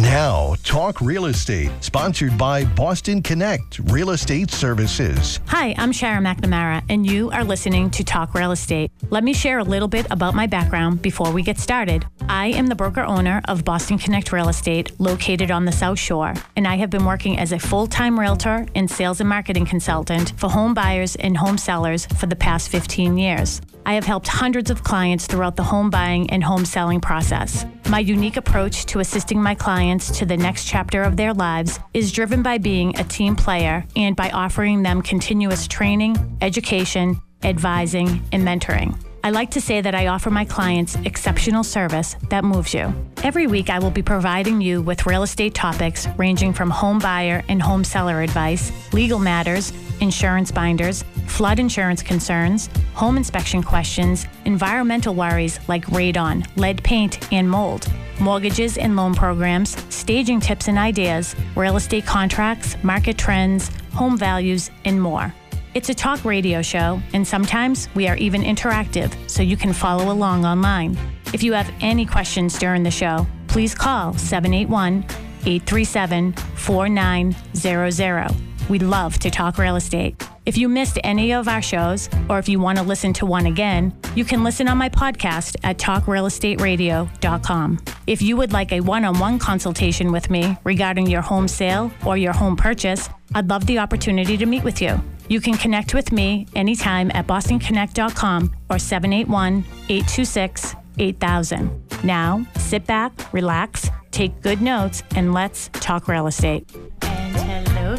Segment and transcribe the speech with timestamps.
[0.00, 5.40] Now, Talk Real Estate, sponsored by Boston Connect Real Estate Services.
[5.48, 8.90] Hi, I'm Sharon McNamara, and you are listening to Talk Real Estate.
[9.10, 12.06] Let me share a little bit about my background before we get started.
[12.30, 16.32] I am the broker owner of Boston Connect Real Estate, located on the South Shore,
[16.56, 20.32] and I have been working as a full time realtor and sales and marketing consultant
[20.38, 23.60] for home buyers and home sellers for the past 15 years.
[23.84, 27.66] I have helped hundreds of clients throughout the home buying and home selling process.
[27.90, 32.12] My unique approach to assisting my clients to the next chapter of their lives is
[32.12, 38.46] driven by being a team player and by offering them continuous training, education, advising, and
[38.46, 38.96] mentoring.
[39.22, 42.94] I like to say that I offer my clients exceptional service that moves you.
[43.22, 47.42] Every week, I will be providing you with real estate topics ranging from home buyer
[47.48, 55.14] and home seller advice, legal matters, insurance binders, flood insurance concerns, home inspection questions, environmental
[55.14, 57.88] worries like radon, lead paint, and mold,
[58.20, 64.70] mortgages and loan programs, staging tips and ideas, real estate contracts, market trends, home values,
[64.86, 65.34] and more.
[65.72, 70.12] It's a talk radio show, and sometimes we are even interactive, so you can follow
[70.12, 70.98] along online.
[71.32, 75.04] If you have any questions during the show, please call 781
[75.46, 78.34] 837 4900.
[78.68, 80.20] We'd love to talk real estate.
[80.44, 83.46] If you missed any of our shows, or if you want to listen to one
[83.46, 87.78] again, you can listen on my podcast at talkrealestateradio.com.
[88.08, 91.92] If you would like a one on one consultation with me regarding your home sale
[92.04, 95.00] or your home purchase, I'd love the opportunity to meet with you.
[95.30, 101.70] You can connect with me anytime at bostonconnect.com or 781 826 8000.
[102.02, 106.68] Now, sit back, relax, take good notes, and let's talk real estate.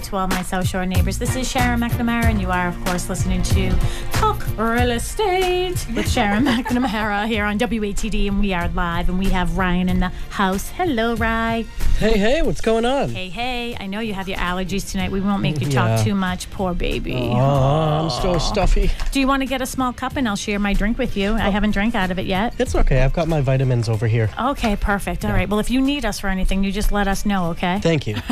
[0.02, 1.20] To all my South Shore neighbors.
[1.20, 3.70] This is Sharon McNamara, and you are, of course, listening to
[4.14, 9.28] Talk Real Estate with Sharon McNamara here on WATD, and we are live, and we
[9.30, 10.70] have Ryan in the house.
[10.70, 11.68] Hello, Ryan.
[12.00, 13.10] Hey, hey, what's going on?
[13.10, 15.12] Hey, hey, I know you have your allergies tonight.
[15.12, 16.04] We won't make you talk Yeah.
[16.04, 16.50] too much.
[16.50, 17.30] Poor baby.
[17.32, 18.90] Oh, I'm so stuffy.
[19.12, 21.34] Do you want to get a small cup and I'll share my drink with you?
[21.34, 21.52] I oh.
[21.52, 22.56] haven't drank out of it yet.
[22.60, 23.04] It's okay.
[23.04, 24.32] I've got my vitamins over here.
[24.40, 25.24] Okay, perfect.
[25.26, 25.48] All right.
[25.48, 27.80] Well, if you need us for anything, you just let us know, okay?
[27.84, 28.16] Thank you.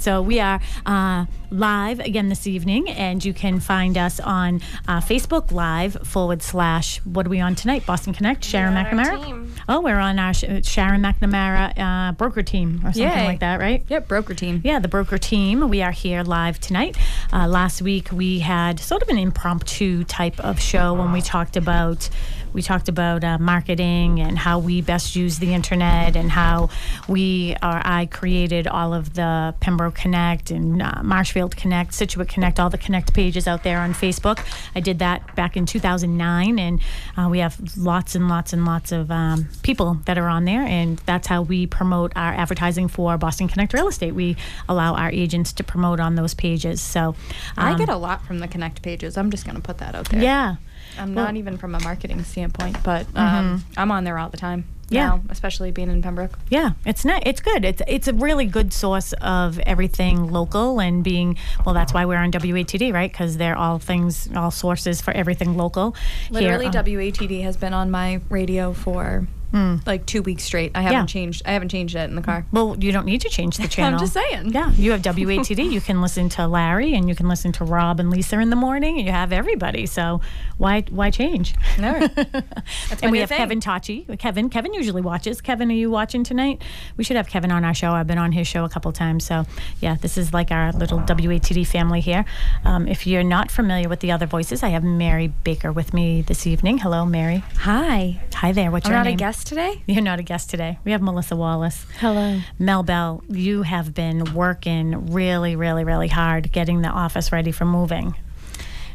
[0.00, 5.00] So we are uh, live again this evening, and you can find us on uh,
[5.00, 7.84] Facebook Live forward slash, what are we on tonight?
[7.86, 9.50] Boston Connect, Sharon on McNamara?
[9.68, 13.26] Oh, we're on our Sh- Sharon McNamara uh, broker team or something Yay.
[13.26, 13.84] like that, right?
[13.88, 14.60] Yep, broker team.
[14.64, 15.68] Yeah, the broker team.
[15.68, 16.96] We are here live tonight.
[17.32, 21.56] Uh, last week we had sort of an impromptu type of show when we talked
[21.56, 22.08] about
[22.52, 26.70] we talked about uh, marketing and how we best use the internet and how
[27.08, 32.58] we or I created all of the Pembroke Connect and uh, Marshfield Connect, Scituate Connect,
[32.58, 34.44] all the Connect pages out there on Facebook.
[34.74, 36.80] I did that back in 2009, and
[37.16, 40.62] uh, we have lots and lots and lots of um, people that are on there,
[40.62, 44.14] and that's how we promote our advertising for Boston Connect Real Estate.
[44.14, 44.36] We
[44.68, 46.80] allow our agents to promote on those pages.
[46.80, 47.14] So
[47.56, 49.16] I um, get a lot from the Connect pages.
[49.16, 50.22] I'm just going to put that out there.
[50.22, 50.56] yeah.
[50.98, 54.36] I'm Well- not even from a marketing standpoint, but um, I'm on there all the
[54.36, 54.64] time.
[54.90, 55.06] Yeah.
[55.06, 56.36] Now, especially being in Pembroke.
[56.48, 57.24] Yeah, it's not.
[57.24, 57.64] It's good.
[57.64, 61.38] It's it's a really good source of everything local and being.
[61.64, 63.10] Well, that's why we're on WATD, right?
[63.10, 65.94] Because they're all things, all sources for everything local.
[66.28, 70.72] Literally, here, uh, WATD has been on my radio for like two weeks straight.
[70.74, 70.98] I haven't.
[70.98, 71.06] Yeah.
[71.06, 71.42] changed.
[71.44, 72.46] I haven't changed it in the car.
[72.52, 73.94] Well, you don't need to change the channel.
[73.94, 74.52] I'm just saying.
[74.52, 75.70] Yeah, you have WATD.
[75.70, 78.56] you can listen to Larry and you can listen to Rob and Lisa in the
[78.56, 79.86] morning, and you have everybody.
[79.86, 80.20] So
[80.58, 81.54] why why change?
[81.78, 83.38] No, that's and we have thing.
[83.38, 84.18] Kevin Tachi.
[84.18, 85.40] Kevin, Kevin usually watches.
[85.40, 86.62] Kevin, are you watching tonight?
[86.96, 87.92] We should have Kevin on our show.
[87.92, 89.24] I've been on his show a couple times.
[89.24, 89.46] So,
[89.80, 92.24] yeah, this is like our little WATD family here.
[92.64, 96.22] Um, if you're not familiar with the other voices, I have Mary Baker with me
[96.22, 96.78] this evening.
[96.78, 97.42] Hello, Mary.
[97.58, 98.20] Hi.
[98.34, 98.70] Hi there.
[98.70, 99.16] What's I'm your not name?
[99.40, 99.82] Guest today.
[99.92, 100.78] You're not a guest today.
[100.84, 101.86] We have Melissa Wallace.
[101.98, 102.40] Hello.
[102.58, 107.64] Mel Bell, you have been working really, really, really hard getting the office ready for
[107.64, 108.14] moving.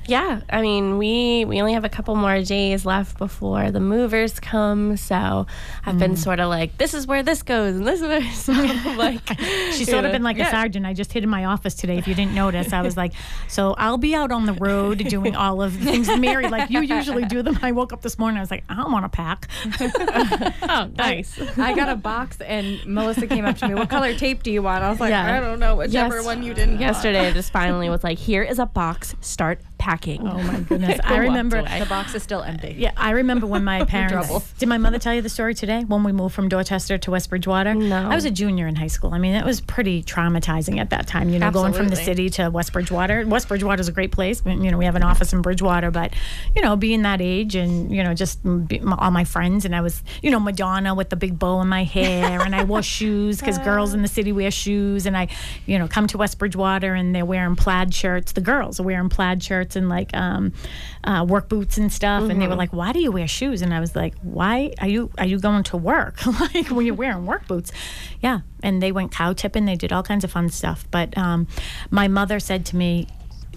[0.07, 4.39] Yeah, I mean, we we only have a couple more days left before the movers
[4.39, 5.47] come, so
[5.85, 5.99] I've Mm.
[5.99, 8.53] been sort of like, this is where this goes, and this is where so
[8.97, 9.19] like
[9.71, 10.85] She's you sort of been like a sergeant.
[10.85, 11.97] I just hid in my office today.
[11.97, 13.13] If you didn't notice, I was like,
[13.47, 16.07] so I'll be out on the road doing all of the things.
[16.17, 17.57] Mary, like you usually do them.
[17.63, 18.37] I woke up this morning.
[18.37, 19.47] I was like, I don't want to pack.
[20.69, 21.39] Oh, nice.
[21.57, 23.73] I got a box and Melissa came up to me.
[23.75, 24.83] What color tape do you want?
[24.83, 25.37] I was like, Yeah.
[25.37, 26.25] I don't know, whichever Yes.
[26.25, 26.71] one you didn't.
[26.75, 29.15] want." Yesterday, I just finally was like, here is a box.
[29.21, 30.27] Start packing.
[30.27, 30.99] Oh my goodness!
[31.03, 31.57] I I remember.
[31.57, 31.79] away.
[31.79, 32.75] The box is still empty.
[32.77, 34.53] Yeah, I remember when my parents.
[34.53, 37.29] Did my mother tell you the story today when we moved from Dorchester to West
[37.29, 37.73] Bridgewater?
[37.73, 38.09] No.
[38.09, 39.13] I was a junior in high school.
[39.13, 41.29] I mean, it was pretty traumatizing at that time.
[41.29, 43.25] You know, going from the city to West Bridgewater.
[43.27, 44.41] West Bridgewater is a great place.
[44.45, 46.13] You know, we have an office in Bridgewater, but
[46.55, 49.75] you know, being that age and you know, just be, my, all my friends and
[49.75, 52.83] I was, you know, Madonna with the big bow in my hair, and I wore
[52.95, 55.27] shoes because girls in the city wear shoes, and I,
[55.65, 58.33] you know, come to West Bridgewater and they're wearing plaid shirts.
[58.33, 60.53] The girls are wearing plaid shirts and like um,
[61.03, 63.73] uh, work boots and stuff, and they were like, "Why do you wear shoes?" And
[63.73, 66.23] I was like, "Why are you are you going to work
[66.53, 67.71] like when you're wearing work boots?"
[68.21, 69.65] Yeah, and they went cow tipping.
[69.65, 70.85] They did all kinds of fun stuff.
[70.91, 71.47] But um,
[71.89, 73.07] my mother said to me,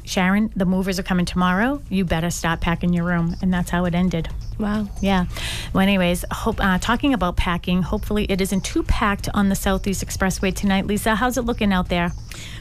[0.08, 1.82] Sharon, the movers are coming tomorrow.
[1.90, 3.36] You better start packing your room.
[3.42, 4.28] And that's how it ended.
[4.58, 4.88] Wow.
[5.00, 5.26] Yeah.
[5.72, 10.04] Well, anyways, hope, uh, talking about packing, hopefully it isn't too packed on the Southeast
[10.04, 10.86] Expressway tonight.
[10.86, 12.12] Lisa, how's it looking out there?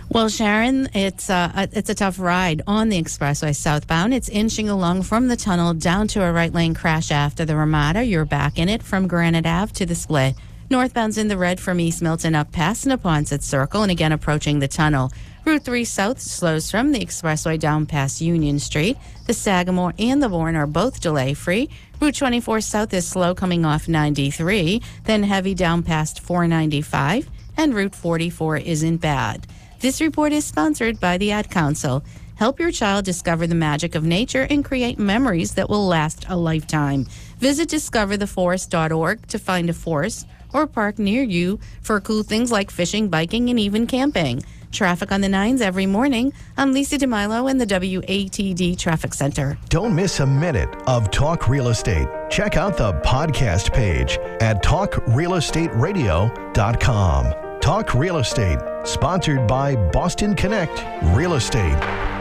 [0.09, 4.13] Well, Sharon, it's uh, a, it's a tough ride on the expressway southbound.
[4.13, 8.05] It's inching along from the tunnel down to a right lane crash after the Ramada.
[8.05, 10.35] You're back in it from Granite Ave to the split.
[10.69, 14.67] Northbound's in the red from East Milton up past Neponset Circle and again approaching the
[14.69, 15.11] tunnel.
[15.43, 18.97] Route 3 South slows from the expressway down past Union Street.
[19.27, 21.69] The Sagamore and the Bourne are both delay free.
[21.99, 27.95] Route 24 South is slow coming off 93, then heavy down past 495, and Route
[27.95, 29.47] 44 isn't bad.
[29.79, 32.03] This report is sponsored by the Ad Council.
[32.35, 36.35] Help your child discover the magic of nature and create memories that will last a
[36.35, 37.05] lifetime.
[37.39, 43.09] Visit discovertheforest.org to find a forest or park near you for cool things like fishing,
[43.09, 44.41] biking, and even camping.
[44.71, 46.33] Traffic on the nines every morning.
[46.57, 49.57] I'm Lisa DeMilo in the WATD Traffic Center.
[49.69, 52.07] Don't miss a minute of Talk Real Estate.
[52.29, 57.46] Check out the podcast page at talkrealestateradio.com.
[57.67, 62.16] Talk Real Estate, sponsored by Boston Connect Real Estate.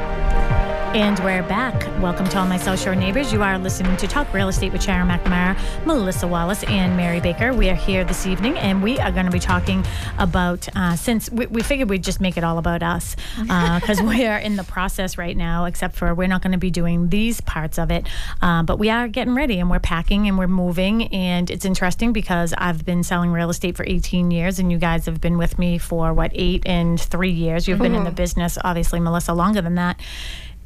[0.97, 1.75] And we're back.
[2.01, 3.31] Welcome to all my South Shore neighbors.
[3.31, 5.55] You are listening to Talk Real Estate with Sharon McNamara,
[5.85, 7.53] Melissa Wallace, and Mary Baker.
[7.53, 9.85] We are here this evening, and we are going to be talking
[10.17, 14.25] about, uh, since we, we figured we'd just make it all about us, because we
[14.25, 17.43] are in the process right now, except for we're not going to be doing these
[17.43, 18.09] parts of it.
[18.41, 21.09] Uh, but we are getting ready, and we're packing, and we're moving.
[21.09, 25.05] And it's interesting because I've been selling real estate for 18 years, and you guys
[25.05, 27.69] have been with me for, what, eight and three years.
[27.69, 30.01] You've been in the business, obviously, Melissa, longer than that.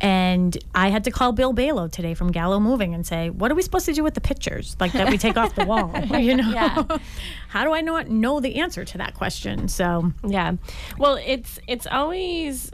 [0.00, 3.54] And I had to call Bill Balo today from Gallo Moving and say, "What are
[3.54, 5.92] we supposed to do with the pictures like that we take off the wall?
[6.18, 6.84] You know, Yeah.
[7.48, 10.52] how do I not know the answer to that question?" So Yeah.
[10.98, 12.70] Well, it's it's always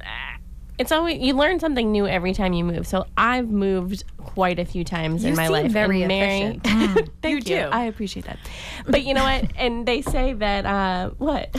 [0.79, 2.87] it's always you learn something new every time you move.
[2.87, 5.73] So I've moved quite a few times in my seem life.
[5.73, 7.11] very and Mary, efficient.
[7.23, 7.63] Thank You you.
[7.63, 7.69] do.
[7.73, 8.39] I appreciate that.
[8.87, 9.51] But you know what?
[9.57, 11.55] And they say that uh, what?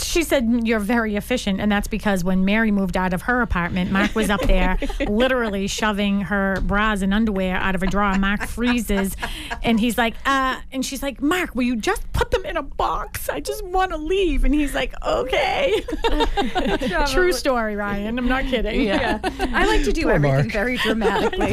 [0.00, 3.90] she said, "You're very efficient," and that's because when Mary moved out of her apartment,
[3.90, 4.78] Mark was up there,
[5.08, 8.18] literally shoving her bras and underwear out of a drawer.
[8.18, 9.16] Mark freezes,
[9.62, 12.62] and he's like, "Uh," and she's like, "Mark, will you just put them in a
[12.62, 13.28] box?
[13.28, 15.82] I just want to leave." And he's like, "Okay."
[17.08, 18.18] True story, Ryan.
[18.18, 18.82] I'm not kidding.
[18.82, 19.18] Yeah.
[19.22, 20.52] I like to do everything Mark.
[20.52, 21.52] very dramatically.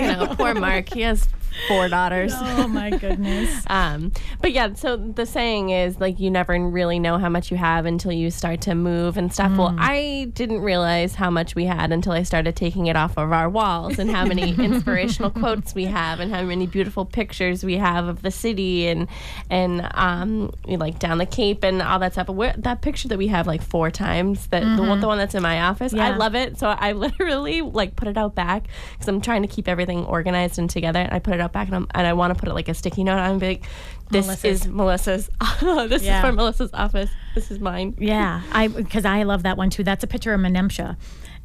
[0.53, 0.94] Poor Mark.
[0.94, 1.27] He has
[1.67, 2.33] four daughters.
[2.35, 3.65] Oh my goodness.
[3.77, 4.11] Um,
[4.41, 7.85] but yeah, so the saying is like you never really know how much you have
[7.85, 9.55] until you start to move and stuff.
[9.57, 13.31] Well, I didn't realize how much we had until I started taking it off of
[13.31, 17.77] our walls and how many inspirational quotes we have and how many beautiful pictures we
[17.77, 19.07] have of the city and
[19.49, 22.27] and um, like down the Cape and all that stuff.
[22.27, 25.17] But where, that picture that we have like four times, that the, one, the one
[25.17, 26.07] that's in my office, yeah.
[26.07, 26.57] I love it.
[26.57, 30.36] So I literally like put it out back because I'm trying to keep everything organized
[30.37, 30.99] and together.
[30.99, 32.67] And I put it up back and, I'm, and I want to put it like
[32.69, 33.31] a sticky note on.
[33.31, 33.63] and be like,
[34.09, 34.61] this Melissa's.
[34.61, 35.29] is Melissa's.
[35.89, 36.19] this Yeah.
[36.19, 37.09] is for Melissa's office.
[37.35, 37.95] This is mine.
[37.99, 39.83] Yeah, I because I love that one too.
[39.83, 40.95] That's a picture of Menemsha,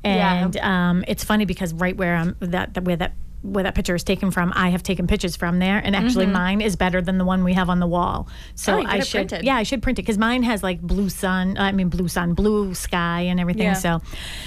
[0.04, 3.94] and um, it's funny because right where I'm that, that where that where that picture
[3.94, 7.18] is taken from, I have taken pictures from there, and actually mine is better than
[7.18, 8.28] the one we have on the wall.
[8.54, 8.86] So Mm-hmm.
[8.86, 9.44] Oh, I should, printed.
[9.44, 11.56] yeah, I should print it because mine has like blue sun.
[11.58, 13.64] I mean, blue sun, blue sky, and everything.
[13.64, 13.72] Yeah.
[13.74, 14.00] So,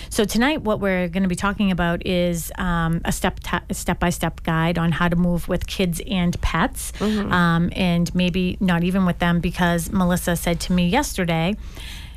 [0.09, 3.39] so tonight what we're going to be talking about is um, a step
[3.71, 7.31] step by step guide on how to move with kids and pets, Mm-hmm.
[7.31, 11.55] um, and maybe not even with them because Melissa said to me yesterday.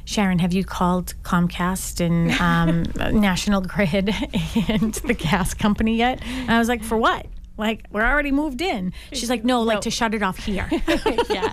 [0.08, 4.08] Sharon, have you called Comcast and um, National Grid
[4.68, 6.22] and the gas company yet?
[6.24, 7.26] And I was like, for what?
[7.58, 8.92] Like we're already moved in.
[9.12, 10.68] She's like, no, like to shut it off here.
[11.28, 11.52] yeah.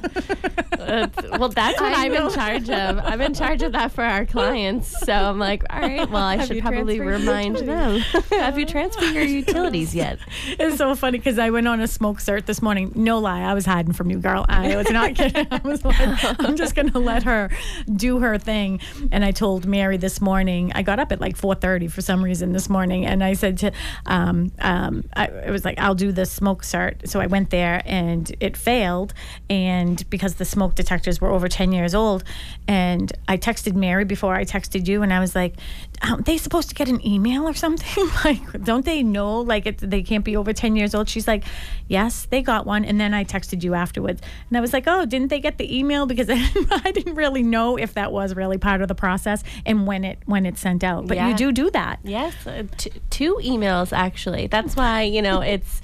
[0.77, 2.99] That's- well, that's what I'm in charge of.
[2.99, 4.95] I'm in charge of that for our clients.
[5.05, 7.99] So I'm like, all right, well, I should probably remind them.
[8.31, 10.19] Have you transferred your utilities yet?
[10.47, 12.91] it's so funny because I went on a smoke cert this morning.
[12.95, 14.45] No lie, I was hiding from you, girl.
[14.47, 15.47] I was not kidding.
[15.49, 15.95] I was like,
[16.39, 17.49] I'm just gonna let her
[17.91, 18.79] do her thing.
[19.11, 20.71] And I told Mary this morning.
[20.75, 23.71] I got up at like 4:30 for some reason this morning, and I said to,
[24.05, 27.07] um, um, I, it was like, I'll do the smoke cert.
[27.07, 29.13] So I went there, and it failed,
[29.49, 32.23] and because the smoke detectors were over 10 years old,
[32.67, 35.55] and I texted Mary before I texted you, and I was like,
[36.01, 38.07] aren't they supposed to get an email or something?
[38.25, 41.07] like, don't they know like it, they can't be over 10 years old?
[41.09, 41.43] She's like,
[41.87, 42.85] yes, they got one.
[42.85, 44.21] And then I texted you afterwards.
[44.49, 46.05] And I was like, oh, didn't they get the email?
[46.05, 49.43] Because I didn't, I didn't really know if that was really part of the process
[49.65, 51.07] and when it when it's sent out.
[51.07, 51.29] But Yeah.
[51.29, 51.99] you do do that.
[52.03, 54.47] Yes, uh, t- two emails actually.
[54.47, 55.81] That's why you know it's.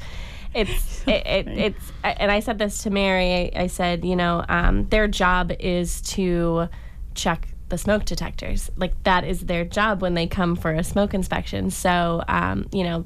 [0.53, 3.53] It's it, it, it's and I said this to Mary.
[3.55, 6.67] I, I said, you know, um, their job is to
[7.15, 8.69] check the smoke detectors.
[8.77, 11.71] Like that is their job when they come for a smoke inspection.
[11.71, 13.03] So, um, you know,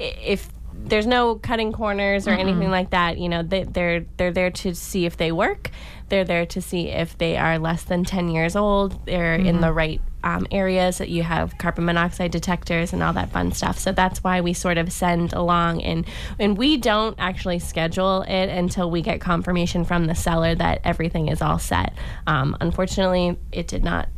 [0.00, 0.48] if
[0.84, 4.74] there's no cutting corners or anything like that, you know, they, they're they're there to
[4.74, 5.70] see if they work.
[6.08, 9.04] They're there to see if they are less than 10 years old.
[9.06, 13.30] They're in the right um, areas that you have carbon monoxide detectors and all that
[13.30, 13.78] fun stuff.
[13.78, 16.04] So that's why we sort of send along and
[16.38, 21.28] and we don't actually schedule it until we get confirmation from the seller that everything
[21.28, 21.94] is all set.
[22.26, 24.08] Um, unfortunately, it did not.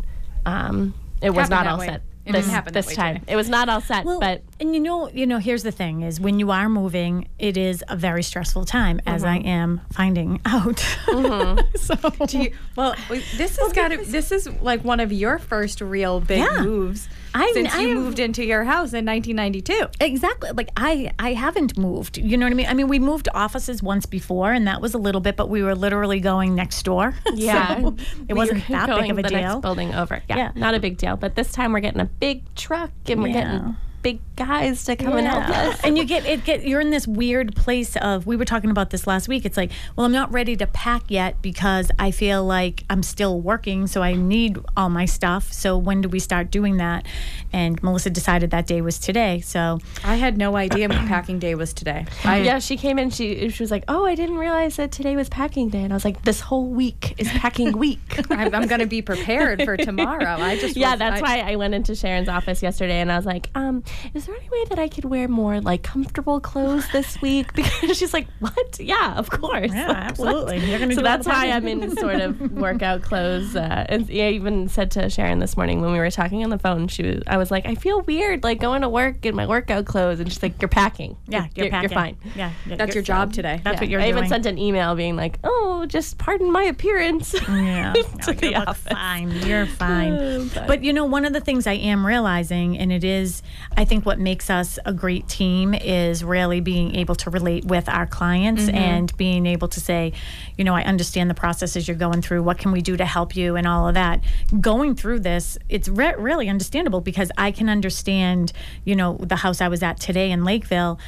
[0.46, 1.86] Um, it was Happen not all way.
[1.86, 2.02] set.
[2.28, 3.20] It this, didn't happen that this way time.
[3.20, 3.32] today.
[3.32, 6.02] It was not all set, Well, but and you know, you know, here's the thing:
[6.02, 9.48] is when you are moving, it is a very stressful time, as I mm-hmm.
[9.48, 10.76] am finding out.
[11.06, 11.76] Mm-hmm.
[11.76, 13.98] so, Do you, well, this has oh, got to.
[13.98, 16.62] This is like one of your first real big Yeah.
[16.62, 19.88] moves I- since I you have- moved into your house in 1992.
[20.00, 20.50] Exactly.
[20.52, 22.18] Like I, I haven't moved.
[22.18, 22.66] You know what I mean?
[22.66, 25.62] I mean, we moved offices once before, and that was a little bit, but we
[25.62, 27.14] were literally going next door.
[27.34, 27.80] Yeah.
[27.80, 27.96] so
[28.28, 29.60] it wasn't that big of a the next deal.
[29.60, 30.22] building over.
[30.28, 30.52] Yeah, Yeah.
[30.56, 31.16] not a big deal.
[31.16, 33.42] But this time we're getting a big truck and we're Yeah.
[33.44, 35.80] getting big guys to come and help us.
[35.82, 38.90] and you get it get you're in this weird place of we were talking about
[38.90, 39.44] this last week.
[39.44, 43.40] It's like, well, I'm not ready to pack yet because I feel like I'm still
[43.40, 45.52] working, so I need all my stuff.
[45.52, 47.06] So when do we start doing that?
[47.52, 49.40] And Melissa decided that day was today.
[49.40, 52.06] So I had no idea packing day was today.
[52.24, 53.10] I, yeah, she came in.
[53.10, 55.96] She she was like, "Oh, I didn't realize that today was packing day." And I
[55.96, 57.98] was like, "This whole week is packing week."
[58.30, 60.36] I'm, I'm going to be prepared for tomorrow.
[60.40, 63.16] I just yeah, was- that's I- why I went into Sharon's office yesterday and I
[63.16, 63.82] was like, um,
[64.14, 67.52] is there any way that I could wear more like comfortable clothes this week?
[67.58, 68.78] Because she's like, what?
[68.80, 69.70] Yeah, of course.
[69.72, 70.58] Yeah, Like, absolutely.
[70.68, 71.50] You're gonna so do all that's why.
[71.50, 73.54] I'm in sort of workout clothes.
[73.56, 76.58] Uh, and I even said to Sharon this morning when we were talking on the
[76.58, 79.46] phone, she was, I was like, I feel weird like going to work in my
[79.46, 80.20] workout clothes.
[80.20, 81.16] And she's like, you're packing.
[81.26, 81.88] yeah, you're, you're, packing.
[81.90, 82.16] fine.
[82.36, 83.60] Yeah, That's your job today.
[83.64, 84.18] That's what you're I doing.
[84.18, 87.34] even sent an email being like, oh, just pardon my appearance.
[87.48, 87.92] Yeah,
[88.22, 88.92] to you the look office.
[88.92, 89.30] fine.
[89.46, 90.48] You're fine.
[90.48, 93.42] But- But you know, one of the things I am realizing, and it is,
[93.78, 97.88] I think, what makes us a great team is really being able to relate with
[97.88, 98.74] our clients mm-hmm.
[98.74, 100.14] and being able to say,
[100.56, 102.42] you know, I understand the processes you're going through.
[102.42, 104.20] What can we do to help you, and all of that.
[104.60, 108.52] Going through this, it's re- really understandable because I can understand,
[108.84, 110.98] you know, the house I was at today in Lakeville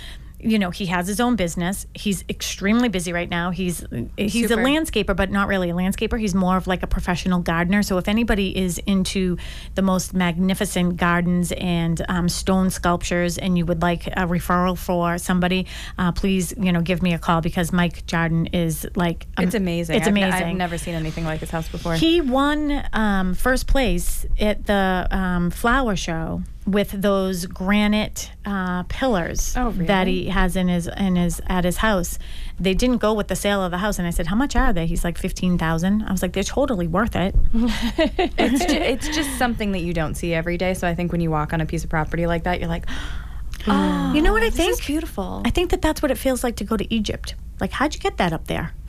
[0.42, 3.84] you know he has his own business he's extremely busy right now he's
[4.16, 4.60] he's Super.
[4.60, 7.98] a landscaper but not really a landscaper he's more of like a professional gardener so
[7.98, 9.36] if anybody is into
[9.74, 15.18] the most magnificent gardens and um, stone sculptures and you would like a referral for
[15.18, 15.66] somebody
[15.98, 19.54] uh, please you know give me a call because mike jarden is like um, It's
[19.54, 19.96] amazing.
[19.96, 21.94] it's I've ne- amazing I've never seen anything like his house before.
[21.94, 29.54] he won um, first place at the um, flower show with those granite uh, pillars
[29.56, 32.18] Oh, that he has in his in his at his house.
[32.58, 34.72] They didn't go with the sale of the house, and I said, "How much are
[34.72, 36.02] they?" He's like fifteen thousand.
[36.02, 40.14] I was like, "They're totally worth it." it's, ju- it's just something that you don't
[40.14, 40.74] see every day.
[40.74, 42.86] So I think when you walk on a piece of property like that, you're like,
[43.66, 44.72] oh, You know what I this think?
[44.72, 45.42] is beautiful.
[45.44, 47.34] I think that that's what it feels like to go to Egypt.
[47.60, 48.72] Like, how'd you get that up there?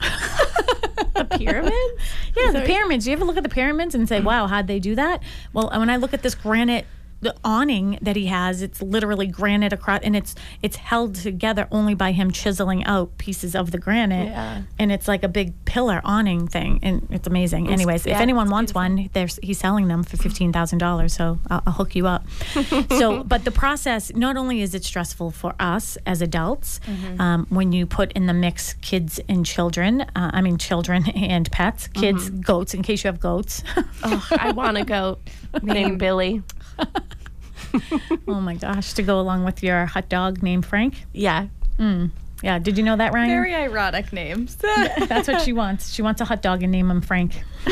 [1.14, 1.76] the pyramids?
[2.36, 3.04] Yeah, the pyramids.
[3.04, 5.22] Do you ever look at the pyramids and say, "Wow, how'd they do that?"
[5.52, 6.86] Well, when I look at this granite
[7.22, 11.94] the awning that he has, it's literally granite across, and it's it's held together only
[11.94, 14.62] by him chiseling out pieces of the granite, Yeah.
[14.78, 17.68] and it's like a big pillar awning thing, and it's amazing.
[17.70, 21.38] Anyways, if anyone it's wants one, there's he's selling them for fifteen thousand dollars, so
[21.50, 22.26] I'll, I'll hook you up.
[22.90, 26.80] so, but the process not only is it stressful for us as adults,
[27.18, 31.50] um, when you put in the mix kids and children, uh, I mean children and
[31.52, 33.62] pets, kids, goats, in case you have goats.
[34.02, 35.20] Oh, I want a goat
[35.62, 36.42] named Billy.
[38.28, 41.04] oh my gosh, to go along with your hot dog named Frank.
[41.12, 41.48] Yeah.
[41.76, 42.06] Hmm.
[42.42, 42.58] Yeah.
[42.58, 43.28] Did you know that, Ryan?
[43.28, 44.56] Very ironic names.
[45.08, 45.92] That's what she wants.
[45.92, 47.42] She wants a hot dog and name him Frank.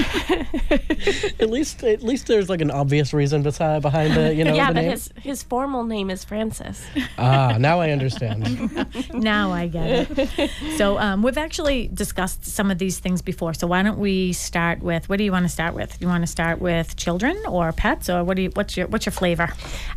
[1.40, 4.68] At least, at least there's like an obvious reason beside behind the, you know, yeah,
[4.68, 4.90] the but name.
[4.90, 6.84] his his formal name is Francis.
[7.18, 8.70] Ah, now I understand.
[9.14, 10.50] now I get it.
[10.76, 13.54] So um, we've actually discussed some of these things before.
[13.54, 15.98] So why don't we start with what do you want to start with?
[15.98, 18.86] Do you want to start with children or pets or what do you what's your
[18.88, 19.48] what's your flavor?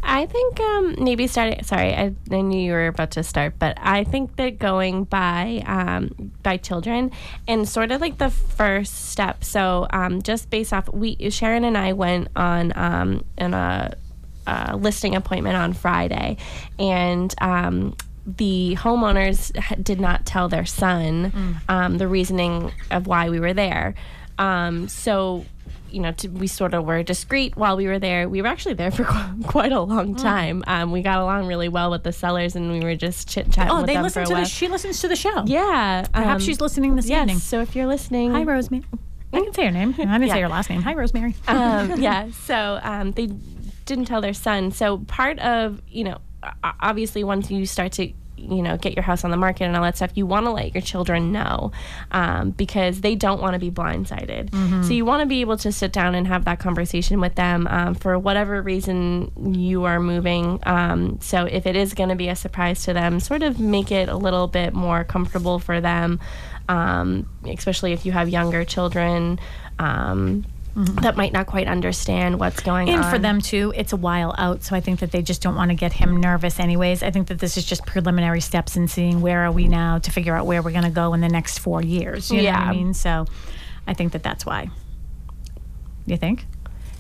[0.02, 1.64] I think um, maybe starting.
[1.64, 5.62] Sorry, I, I knew you were about to start, but I think that going by
[5.66, 7.12] um, by children
[7.50, 9.44] and sort of like the first step.
[9.44, 13.94] So um, just based off, we Sharon and I went on um, in a,
[14.48, 16.38] a listing appointment on Friday,
[16.80, 17.36] and.
[17.42, 19.52] Um, the homeowners
[19.84, 23.96] did not tell their son um, the reasoning of why we were there.
[24.40, 25.44] Um, so
[25.94, 28.28] you know, to, we sort of were discreet while we were there.
[28.28, 30.64] We were actually there for qu- quite a long time.
[30.68, 33.72] Um, we got along really well with the sellers, and we were just chit chatting
[33.72, 35.44] Oh, with they them listen to the she listens to the show.
[35.46, 37.22] yeah, Perhaps um, she's listening this yes.
[37.22, 37.38] evening.
[37.40, 38.84] So if you're listening, Hi, Rosemary.
[39.32, 39.90] I can say her name.
[39.98, 40.34] I didn't Yeah.
[40.34, 40.82] say her last name.
[40.84, 41.36] Hi, Rosemary.
[41.48, 42.30] um, yeah.
[42.32, 43.28] So um, they
[43.86, 44.72] didn't tell their son.
[44.72, 46.18] So part of you know,
[46.82, 48.12] obviously, once you start to
[48.50, 50.52] you know get your house on the market and all that stuff, you want to
[50.52, 51.72] let your children know
[52.12, 54.54] um, because they don't want to be blindsided.
[54.84, 57.68] So you want to be able to sit down and have that conversation with them
[57.68, 60.60] um, for whatever reason you are moving.
[60.64, 63.92] Um, so if it is going to be a surprise to them, sort of make
[63.92, 66.20] it a little bit more comfortable for them,
[66.70, 69.40] um, especially if you have younger children.
[69.80, 70.46] Um,
[70.76, 70.96] Mm-hmm.
[71.04, 73.04] that might not quite understand what's going And on.
[73.04, 75.56] And for them too, it's a while out, so I think that they just don't
[75.56, 77.04] want to get him nervous anyways.
[77.04, 80.10] I think that this is just preliminary steps in seeing where are we now to
[80.10, 82.32] figure out where we're going to go in the next four years.
[82.32, 82.70] You know what Yeah.
[82.70, 82.94] I mean?
[82.96, 83.28] So
[83.86, 84.70] I think that that's why.
[86.08, 86.46] You think?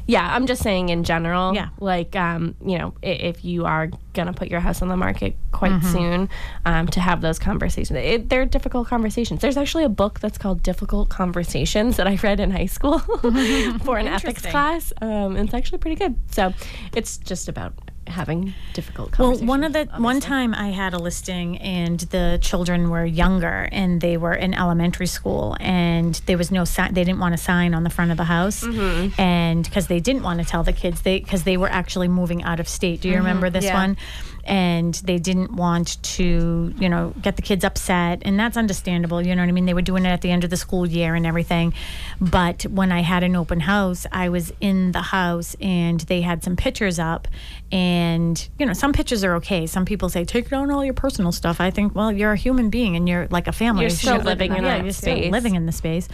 [0.05, 1.53] Yeah, I'm just saying in general.
[1.55, 1.69] Yeah.
[1.79, 5.71] Like, um, you know, if you are gonna put your house on the market quite
[5.71, 5.91] Mm-hmm.
[5.91, 6.29] soon,
[6.65, 7.97] um, to have those conversations.
[7.97, 9.41] It, they're difficult conversations.
[9.41, 12.99] There's actually a book that's called Difficult Conversations that I read in high school
[13.79, 14.91] for an ethics class.
[15.01, 16.15] Um, and it's actually pretty good.
[16.31, 16.53] So
[16.95, 17.73] it's just about
[18.07, 22.89] having difficult Well, one of the one time I had a listing and the children
[22.89, 26.93] were younger and they were in elementary school and there was no sign.
[26.93, 29.19] They didn't want a sign on the front of the house, mm-hmm.
[29.19, 32.43] and because they didn't want to tell the kids they because they were actually moving
[32.43, 33.01] out of state.
[33.01, 33.25] Do you mm-hmm.
[33.25, 33.75] remember this Yeah.
[33.75, 33.97] one?
[34.45, 39.25] And they didn't want to, you know, get the kids upset, and that's understandable.
[39.25, 39.65] You know what I mean?
[39.65, 41.73] They were doing it at the end of the school year and everything.
[42.19, 46.43] But when I had an open house, I was in the house and they had
[46.43, 47.27] some pictures up,
[47.71, 49.65] and you know, some pictures are okay.
[49.65, 51.61] Some people say take down all your personal stuff.
[51.61, 53.83] I think, well, you're a human being and you're like a family.
[53.83, 55.31] You're You still living in yeah, that you're still space.
[55.31, 56.09] living in the space.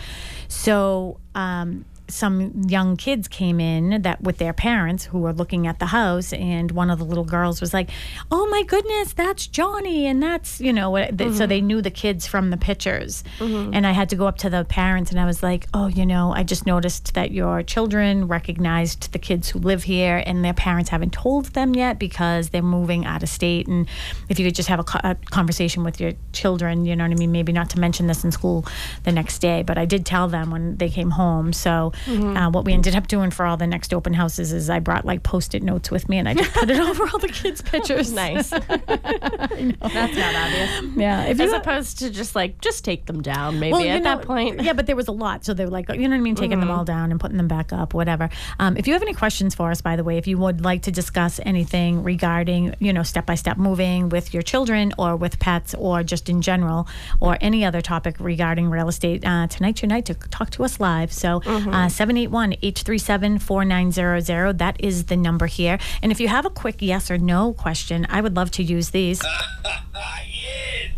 [0.47, 5.79] So, um, some young kids came in that with their parents who were looking at
[5.79, 7.89] the house, and one of the little girls was like,
[8.31, 11.49] "Oh my goodness, that's Johnny," and that's you know, what th- so mm-hmm.
[11.49, 13.23] they knew the kids from the pictures.
[13.39, 13.73] Mm-hmm.
[13.73, 16.05] And I had to go up to the parents, and I was like, "Oh, you
[16.05, 20.53] know, I just noticed that your children recognized the kids who live here, and their
[20.53, 23.67] parents haven't told them yet because they're moving out of state.
[23.67, 23.87] And
[24.29, 27.11] if you could just have a, co- a conversation with your children, you know what
[27.11, 27.31] I mean?
[27.31, 28.65] Maybe not to mention this in school
[29.03, 31.53] the next day, but I did tell them when they came home.
[31.53, 34.79] So uh, what we ended up doing for all the next open houses is I
[34.79, 37.61] brought like post-it notes with me, and I just put it over all the kids'
[37.61, 38.11] pictures.
[38.11, 38.49] nice.
[38.49, 40.83] That's not obvious.
[40.95, 41.25] Yeah.
[41.25, 44.25] If As opposed to just like just take them down maybe well, at know, that
[44.25, 44.61] point.
[44.61, 45.45] Yeah, but there was a lot.
[45.45, 46.35] So they were like, you know what I mean?
[46.35, 48.29] Taking them all down and putting them back up, whatever.
[48.59, 50.83] Um, if you have any questions for us, by the way, if you would like
[50.83, 55.39] to discuss anything regarding, you know, step by step moving with your children or with
[55.39, 56.87] pets or just in general
[57.19, 60.79] or any other topic regarding real estate, uh, tonight's your night to talk to us
[60.79, 61.11] live.
[61.11, 61.41] So
[61.89, 64.57] 781 837 4900.
[64.57, 65.79] That is the number here.
[66.01, 68.89] And if you have a quick yes or no question, I would love to use
[68.91, 69.21] these.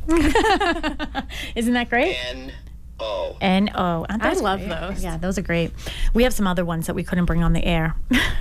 [1.55, 2.17] Isn't that great?
[2.29, 2.51] N
[3.01, 3.35] O.
[3.41, 4.05] N O.
[4.09, 4.69] Aren't I love great?
[4.69, 5.03] those.
[5.03, 5.71] Yeah, those are great.
[6.13, 7.95] We have some other ones that we couldn't bring on the air.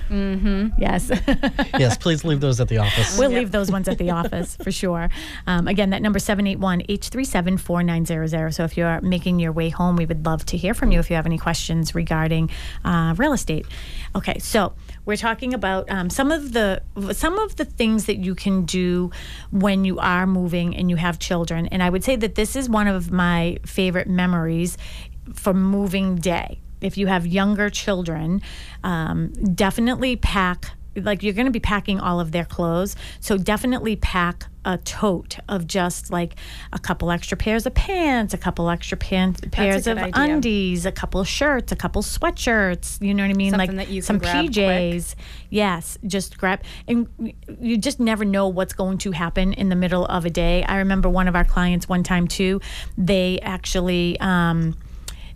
[0.09, 0.69] mm-hmm.
[0.79, 1.11] Yes.
[1.79, 3.17] yes, please leave those at the office.
[3.19, 5.09] we'll leave those ones at the office for sure.
[5.47, 8.55] Um, again, that number 781-837-4900.
[8.55, 11.11] So if you're making your way home, we would love to hear from you if
[11.11, 12.51] you have any questions regarding
[12.85, 13.67] uh, real estate.
[14.15, 14.73] Okay, so
[15.05, 16.83] we're talking about um, some of the
[17.13, 19.11] some of the things that you can do
[19.51, 21.67] when you are moving and you have children.
[21.67, 24.77] And I would say that this is one of my favorite memories
[25.35, 26.61] for moving day.
[26.81, 28.41] If you have younger children,
[28.83, 32.97] um, definitely pack like you're going to be packing all of their clothes.
[33.21, 36.35] So definitely pack a tote of just like
[36.73, 40.13] a couple extra pairs of pants, a couple extra pants, pairs of idea.
[40.15, 43.01] undies, a couple shirts, a couple sweatshirts.
[43.01, 43.51] You know what I mean?
[43.51, 44.55] Something like that you can some grab quick.
[44.55, 45.15] PJs.
[45.49, 46.63] Yes, just grab.
[46.87, 50.63] And you just never know what's going to happen in the middle of a day.
[50.65, 52.61] I remember one of our clients one time too.
[52.99, 54.77] They actually, um,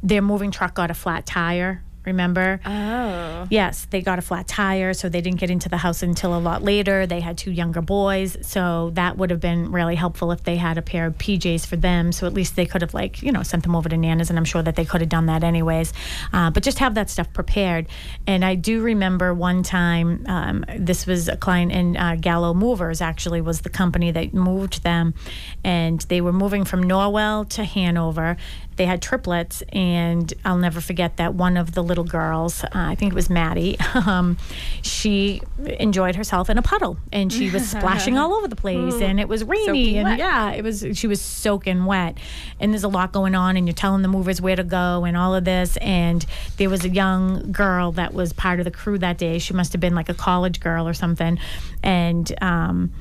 [0.02, 1.82] their moving truck got a flat tire.
[2.04, 2.60] Remember?
[2.66, 3.46] Oh.
[3.50, 6.38] Yes, they got a flat tire, so they didn't get into the house until a
[6.38, 7.06] lot later.
[7.06, 10.78] They had two younger boys, so that would have been really helpful if they had
[10.78, 12.12] a pair of PJs for them.
[12.12, 14.38] So at least they could have, like, you know, sent them over to Nana's, and
[14.38, 15.92] I'm sure that they could have done that anyways.
[16.32, 17.86] Uh, but just have that stuff prepared.
[18.26, 23.00] And I do remember one time, um, this was a client in uh, Gallo Movers,
[23.00, 25.14] actually, was the company that moved them,
[25.62, 28.36] and they were moving from Norwell to Hanover
[28.76, 32.94] they had triplets, and I'll never forget that one of the little girls, uh, I
[32.94, 34.36] think it was Maddie, um,
[34.82, 35.42] she
[35.78, 39.28] enjoyed herself in a puddle, and she was splashing all over the place, and it
[39.28, 40.84] was rainy, and yeah, it was.
[40.94, 42.18] She was soaking wet,
[42.60, 45.16] and there's a lot going on, and you're telling the movers where to go, and
[45.16, 46.24] all of this, and
[46.56, 49.38] there was a young girl that was part of the crew that day.
[49.38, 51.38] She must have been like a college girl or something,
[51.82, 52.32] and.
[52.42, 52.92] Um,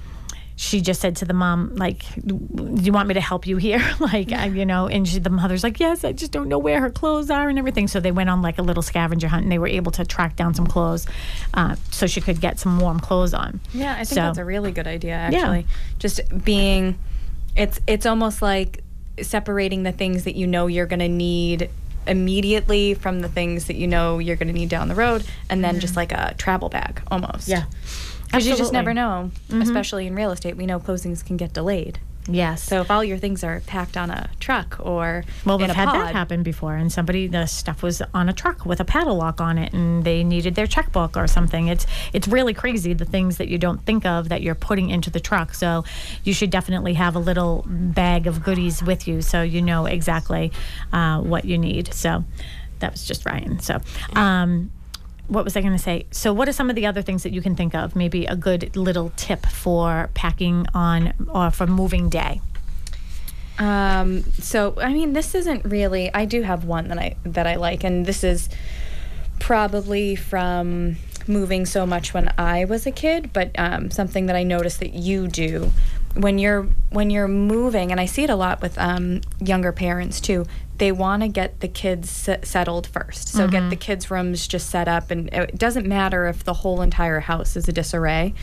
[0.55, 2.37] she just said to the mom, like, "Do
[2.81, 5.63] you want me to help you here?" like, I, you know, and she, the mother's
[5.63, 8.29] like, "Yes, I just don't know where her clothes are and everything." So they went
[8.29, 11.07] on like a little scavenger hunt, and they were able to track down some clothes,
[11.53, 13.59] uh, so she could get some warm clothes on.
[13.73, 15.39] Yeah, I think So- that's a really good idea Yeah.
[15.39, 15.65] actually.
[15.99, 16.97] Just being
[17.55, 18.83] it's it's almost like
[19.21, 21.69] separating the things that you know you're going to need
[22.07, 25.63] immediately from the things that you know you're going to need down the road and
[25.63, 27.47] then just like a travel bag almost.
[27.47, 27.63] Yeah.
[28.33, 30.57] Cuz you just never know, especially in real estate.
[30.57, 31.99] We know closings can get delayed.
[32.27, 32.63] Yes.
[32.63, 35.95] So if all your things are packed on a truck or Well, we've had pod,
[35.95, 39.41] that happen before, and somebody the stuff was on a truck with a paddle lock
[39.41, 41.67] on it, and they needed their checkbook or something.
[41.67, 45.09] It's it's really crazy the things that you don't think of that you're putting into
[45.09, 45.53] the truck.
[45.53, 45.83] So
[46.23, 50.51] you should definitely have a little bag of goodies with you, so you know exactly
[50.93, 51.93] uh, what you need.
[51.93, 52.23] So
[52.79, 53.59] that was just Ryan.
[53.59, 53.79] So.
[54.15, 54.71] Um,
[55.33, 56.05] what was I going to say?
[56.11, 57.95] So, what are some of the other things that you can think of?
[57.95, 62.41] Maybe a good little tip for packing on or for moving day.
[63.59, 66.13] Um, so I mean, this isn't really.
[66.13, 68.49] I do have one that I that I like, and this is
[69.39, 70.95] probably from
[71.27, 74.93] moving so much when I was a kid, but um, something that I noticed that
[74.93, 75.71] you do
[76.15, 80.21] when you're when you're moving, and I see it a lot with um, younger parents
[80.21, 80.45] too.
[80.79, 84.69] They want to get the kids s- settled first, so get the kids' rooms just
[84.69, 88.33] set up, and it doesn't matter if the whole entire house is a disarray,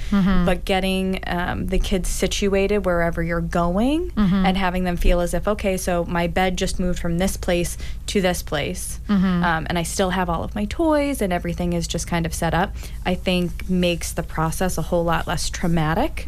[0.46, 5.46] but getting um, the kids situated wherever you're going and having them feel as if
[5.48, 9.82] okay, so my bed just moved from this place to this place, um, and I
[9.82, 12.74] still have all of my toys and everything is just kind of set up.
[13.04, 16.24] I think makes the process a whole lot less traumatic.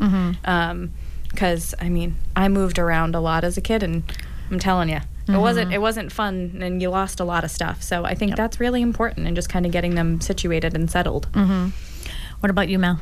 [1.33, 4.05] Because I mean, I moved around a lot as a kid, and
[4.51, 5.01] I'm telling you.
[5.29, 5.73] It wasn't.
[5.73, 7.83] It wasn't fun, and you lost a lot of stuff.
[7.83, 11.29] So I think that's really important, and just kind of getting them situated and settled.
[12.41, 13.01] What about you, Mel?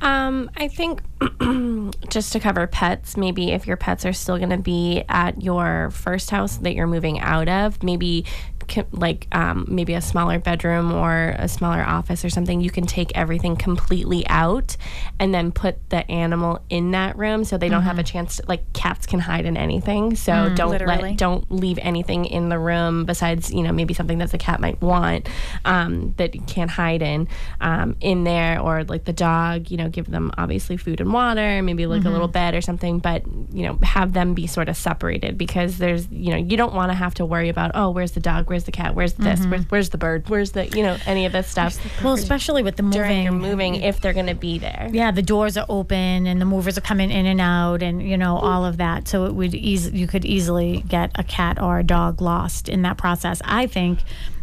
[0.00, 1.00] Um, I think
[2.08, 5.90] just to cover pets, maybe if your pets are still going to be at your
[5.92, 8.53] first house that you're moving out of, maybe co-
[8.92, 13.16] like um, maybe a smaller bedroom or a smaller office or something, you can take
[13.16, 14.76] everything completely out
[15.18, 18.44] and then put the animal in that room so they don't have a chance to
[18.48, 20.14] like cats can hide in anything.
[20.16, 21.10] So don't Literally.
[21.10, 24.60] let don't leave anything in the room besides you know maybe something that the cat
[24.60, 25.28] might want
[25.64, 27.28] um, that you can't hide in
[27.60, 31.62] um, in there or like the dog you know give them obviously food and water
[31.62, 34.76] maybe like a little bed or something but you know have them be sort of
[34.76, 38.12] separated because there's you know you don't want to have to worry about oh where's
[38.12, 39.50] the dog where's the cat where's this mm-hmm.
[39.50, 42.76] where's, where's the bird where's the you know any of this stuff Well, especially with
[42.76, 43.00] the moving.
[43.00, 46.44] during moving if they're going to be there Yeah, the doors are open and the
[46.44, 49.08] movers are coming in and out, and you know all of that.
[49.08, 52.82] So it would easily you could easily get a cat or a dog lost in
[52.82, 53.42] that process.
[53.44, 53.98] I think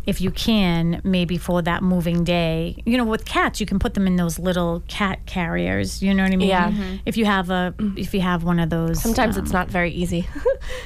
[0.06, 3.94] if you can, maybe for that moving day, you know, with cats, you can put
[3.94, 6.02] them in those little cat carriers.
[6.02, 6.48] You know what I mean?
[6.50, 6.72] Yeah.
[6.72, 7.02] Mhm.
[7.06, 9.92] If you have a if you have one of those, Sometimes um, it's not very
[9.92, 10.28] easy.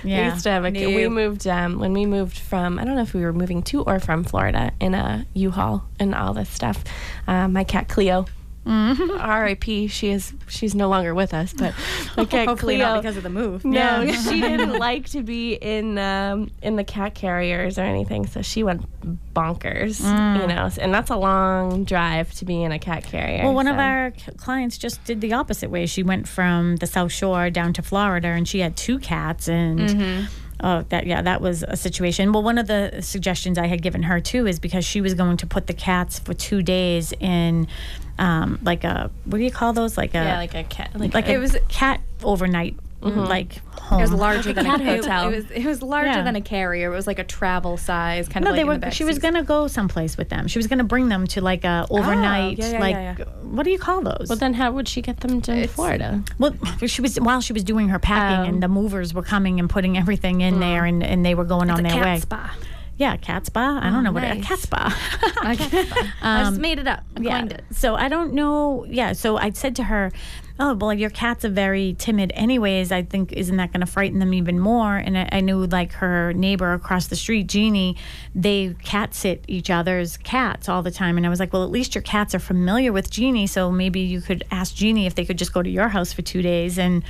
[0.03, 0.27] Yeah.
[0.27, 0.95] we used to have a kid.
[0.95, 2.79] We moved um, when we moved from.
[2.79, 6.13] I don't know if we were moving to or from Florida in a U-Haul and
[6.15, 6.83] all this stuff.
[7.27, 8.25] Uh, my cat Cleo.
[8.65, 9.17] Mm-hmm.
[9.19, 9.87] R.I.P.
[9.87, 10.33] She is.
[10.47, 11.73] She's no longer with us, but
[12.29, 12.85] cat Hopefully Cleo.
[12.87, 13.63] not because of the move.
[13.63, 18.41] no, she didn't like to be in um, in the cat carriers or anything, so
[18.41, 18.83] she went
[19.33, 20.01] bonkers.
[20.01, 23.41] You know, and that's a long drive to be in a cat carrier.
[23.41, 23.43] Mm.
[23.43, 25.85] Well, one of our clients just did the opposite way.
[25.85, 30.27] She went from the South Shore down to Florida, and she had two cats, and
[30.63, 32.31] Oh, that yeah, that was a situation.
[32.31, 35.37] Well, one of the suggestions I had given her too is because she was going
[35.37, 37.67] to put the cats for two days in,
[38.17, 39.97] um, like a what do you call those?
[39.97, 40.91] Like a Yeah, like a cat.
[40.95, 43.19] Like, like It a was- cat overnight Mm-hmm.
[43.19, 43.99] like home.
[43.99, 45.29] It was larger than a hotel.
[45.31, 46.23] It was it was larger Yeah.
[46.23, 46.91] than a carrier.
[46.91, 48.55] It was like a travel size kind No, of.
[48.55, 48.73] they like were.
[48.75, 50.47] in the She was gonna go someplace with them.
[50.47, 53.25] She was gonna bring them to like a oh, overnight, yeah, yeah, like yeah, yeah.
[53.43, 54.27] what do you call those?
[54.29, 56.23] well, then how would she get them to Florida?
[56.39, 56.55] Well,
[56.87, 58.49] she was while she was doing her packing, Oh.
[58.49, 60.89] and the movers were coming and putting everything in there, mm.
[60.89, 62.19] and, and they were going on It's a their cat way.
[62.21, 62.55] spa.
[62.97, 63.79] Yeah, cat spa.
[63.83, 64.45] I don't oh, know what a nice.
[64.47, 64.97] cat spa.
[65.41, 67.03] I just um, made it up.
[67.17, 67.43] I yeah.
[67.45, 67.63] it.
[67.71, 68.85] So I don't know.
[68.89, 69.11] Yeah.
[69.13, 70.11] So I said to her,
[70.59, 72.91] "Oh, well, your cats are very timid, anyways.
[72.91, 75.93] I think isn't that going to frighten them even more?" And I, I knew like
[75.93, 77.97] her neighbor across the street, Jeannie,
[78.33, 81.71] they cat sit each other's cats all the time, and I was like, "Well, at
[81.71, 85.25] least your cats are familiar with Jeannie, so maybe you could ask Jeannie if they
[85.25, 87.03] could just go to your house for two days and."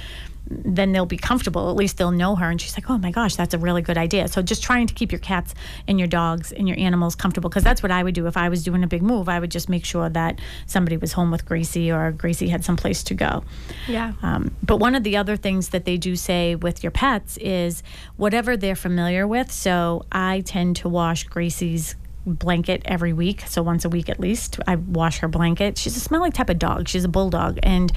[0.47, 1.69] Then they'll be comfortable.
[1.69, 2.49] At least they'll know her.
[2.49, 4.27] And she's like, oh my gosh, that's a really good idea.
[4.27, 5.53] So just trying to keep your cats
[5.87, 7.49] and your dogs and your animals comfortable.
[7.49, 9.27] Because that's what I would do if I was doing a big move.
[9.27, 13.03] I would just make sure that somebody was home with Gracie or Gracie had someplace
[13.03, 13.43] to go.
[13.87, 14.13] Yeah.
[14.21, 17.83] Um, but one of the other things that they do say with your pets is
[18.17, 19.51] whatever they're familiar with.
[19.51, 23.43] So I tend to wash Gracie's blanket every week.
[23.47, 25.77] So once a week at least, I wash her blanket.
[25.77, 26.87] She's a smelly type of dog.
[26.87, 27.59] She's a bulldog.
[27.61, 27.91] And,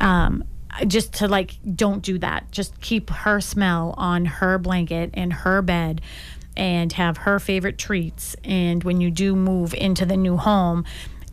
[0.00, 0.44] um,
[0.86, 2.50] just to like don't do that.
[2.50, 6.00] Just keep her smell on her blanket and her bed
[6.56, 8.36] and have her favorite treats.
[8.44, 10.84] And when you do move into the new home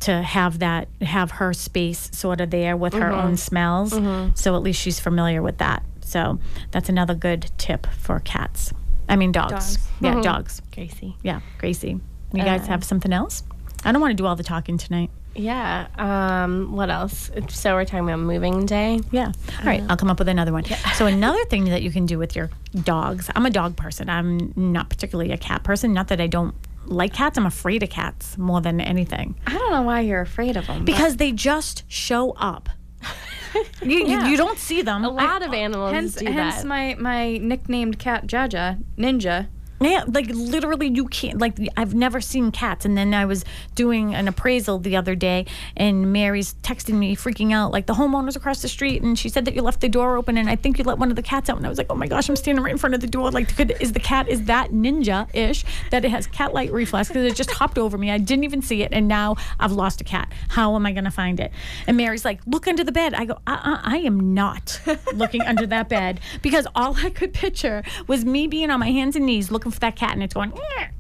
[0.02, 3.36] to have that have her space sort of there with her own mm-hmm.
[3.36, 3.94] smells.
[3.94, 4.36] Mm-hmm.
[4.36, 5.84] So at least she's familiar with that.
[6.02, 6.40] So
[6.72, 8.74] that's another good tip for cats.
[9.08, 9.88] I mean dogs, Dogs.
[10.00, 10.22] yeah mm-hmm.
[10.22, 10.62] dogs.
[10.74, 11.16] Gracie.
[11.22, 12.00] yeah gracie.
[12.34, 13.44] You uh, guys have something else?
[13.84, 15.88] I don't want to do all the talking tonight Yeah.
[15.98, 17.32] Um, what else?
[17.50, 19.00] So we're talking about moving day.
[19.12, 19.32] Yeah.
[19.60, 19.84] All right.
[19.90, 20.64] I'll come up with another one.
[20.66, 20.78] Yeah.
[20.94, 22.50] So another thing that you can do with your
[22.84, 23.30] dogs.
[23.36, 24.10] I'm a dog person.
[24.10, 25.94] I'm not particularly a cat person.
[25.94, 26.54] Not that I don't
[26.86, 27.38] like cats.
[27.38, 30.84] I'm afraid of cats more than anything I don't know why you're afraid of them.
[30.84, 32.70] because they just show up.
[33.82, 35.04] you, you, you don't see them.
[35.04, 36.66] A lot of animals hence, do hence that.
[36.66, 39.48] my my nicknamed cat Jaja Ninja.
[39.82, 41.40] Yeah, like literally, you can't.
[41.40, 42.86] Like, I've never seen cats.
[42.86, 47.52] And then I was doing an appraisal the other day, and Mary's texting me, freaking
[47.52, 50.18] out, like the homeowners across the street, and she said that you left the door
[50.18, 51.58] open, and I think you let one of the cats out.
[51.58, 53.32] And I was like, oh my gosh, I'm standing right in front of the door.
[53.32, 57.36] Like, could, is the cat is that ninja-ish that it has cat-like reflex because it
[57.36, 58.12] just hopped over me.
[58.12, 60.32] I didn't even see it, and now I've lost a cat.
[60.50, 61.52] How am I going to find it?
[61.88, 63.16] And Mary's like, look under the bed.
[63.16, 64.80] I go, uh-uh, I am not
[65.16, 69.16] looking under that bed because all I could picture was me being on my hands
[69.16, 70.54] and knees looking for that cat, and it's going,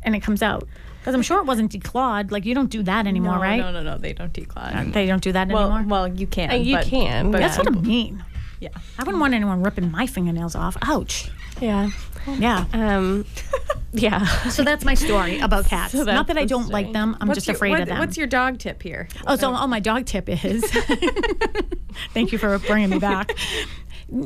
[0.04, 0.68] and it comes out.
[1.00, 2.32] Because I'm sure it wasn't declawed.
[2.32, 3.58] Like you don't do that anymore, right?
[3.58, 3.98] No, no, no.
[3.98, 4.94] They don't declaw.
[4.94, 5.90] They don't do that well, anymore.
[5.90, 6.52] well, you can.
[6.52, 8.24] Uh, you but, can, But That's what I mean.
[8.60, 8.70] Yeah.
[9.00, 10.78] I wouldn't want anyone ripping my fingernails off.
[10.84, 11.32] Ouch.
[11.60, 11.90] Yeah.
[12.38, 12.66] Yeah.
[12.74, 13.26] Um,
[13.92, 14.24] yeah.
[14.50, 15.94] So that's my story about cats.
[15.94, 17.18] So Not that I don't like them.
[17.20, 17.98] I'm What's just your- afraid what- of them.
[17.98, 19.08] What's your dog tip here?
[19.26, 20.64] Oh, so oh, my dog tip is.
[22.14, 23.32] Thank you for bringing me back.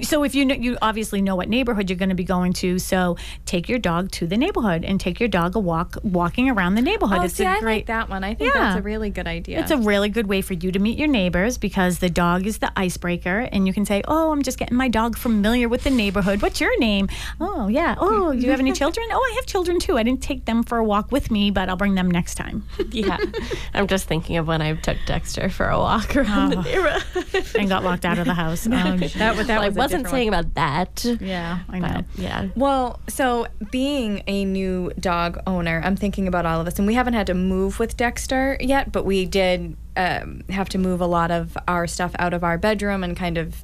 [0.02, 2.80] So if you know, you obviously know what neighborhood you're going to be going to.
[2.80, 6.76] So take your dog to the neighborhood and take your dog a walk, walking around
[6.76, 7.20] the neighborhood.
[7.20, 7.76] Oh, it's see, a I great.
[7.76, 8.24] like that one.
[8.24, 9.60] I think that's a really good idea.
[9.60, 12.58] It's a really good way for you to meet your neighbors because the dog is
[12.60, 15.90] the icebreaker, and you can say, "Oh, I'm just getting my dog familiar with the
[15.90, 16.42] neighborhood.
[16.42, 17.08] What's your name?
[17.40, 17.96] Oh, yeah.
[17.98, 19.06] Oh, do you have any children?
[19.12, 19.98] Oh, I have children too.
[19.98, 22.66] I didn't take them for a walk with me, but I'll bring them next time."
[22.92, 23.18] Yeah.
[23.74, 26.62] I'm just thinking of when I took Dexter for a walk around the ah.
[26.62, 27.56] neighborhood.
[27.60, 28.66] and got locked out of the house.
[28.66, 31.06] Oh, that, was- that was a wasn't saying about that.
[31.20, 31.88] yeah, I know.
[31.88, 32.48] But yeah.
[32.56, 36.94] Well, so being a new dog owner, I'm thinking about all of this, and we
[36.94, 41.08] haven't had to move with Dexter yet, but we did um, have to move a
[41.08, 43.62] lot of our stuff out of our bedroom and kind of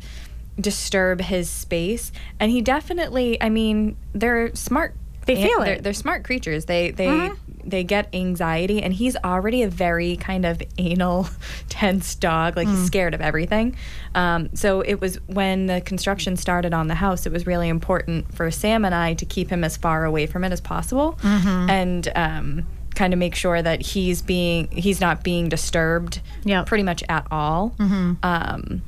[0.60, 2.12] disturb his space.
[2.39, 4.95] And he definitely, I mean, they're smart.
[5.25, 5.84] They feel they're, it.
[5.84, 6.65] They're smart creatures.
[6.65, 7.31] They they
[7.63, 11.27] they get anxiety, and he's already a very kind of anal,
[11.69, 12.57] tense dog.
[12.57, 13.75] Like he's scared of everything.
[14.15, 17.25] Um, so it was when the construction started on the house.
[17.25, 20.43] It was really important for Sam and I to keep him as far away from
[20.43, 22.12] it as possible, and.
[22.15, 26.65] Um, kind of make sure that he's being he's not being disturbed Yep.
[26.65, 27.73] pretty much at all
[28.21, 28.81] um,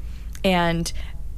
[0.43, 0.91] and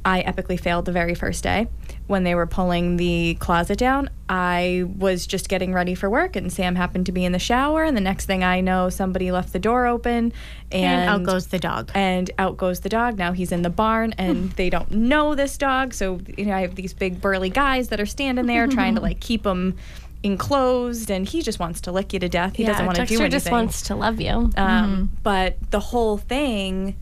[0.04, 1.68] I epically failed the very first day
[2.06, 4.08] when they were pulling the closet down.
[4.28, 7.82] I was just getting ready for work, and Sam happened to be in the shower.
[7.84, 10.32] And the next thing I know, somebody left the door open,
[10.70, 11.90] and, And out goes the dog.
[11.94, 13.18] and out goes the dog.
[13.18, 15.94] Now he's in the barn, and they don't know this dog.
[15.94, 19.00] So you know, I have these big burly guys that are standing there trying to
[19.08, 19.76] like keep him
[20.22, 22.56] enclosed, and he just wants to lick you to death.
[22.56, 23.30] He doesn't want to do anything.
[23.30, 24.50] just wants to love you.
[24.56, 26.96] Um, But the whole thing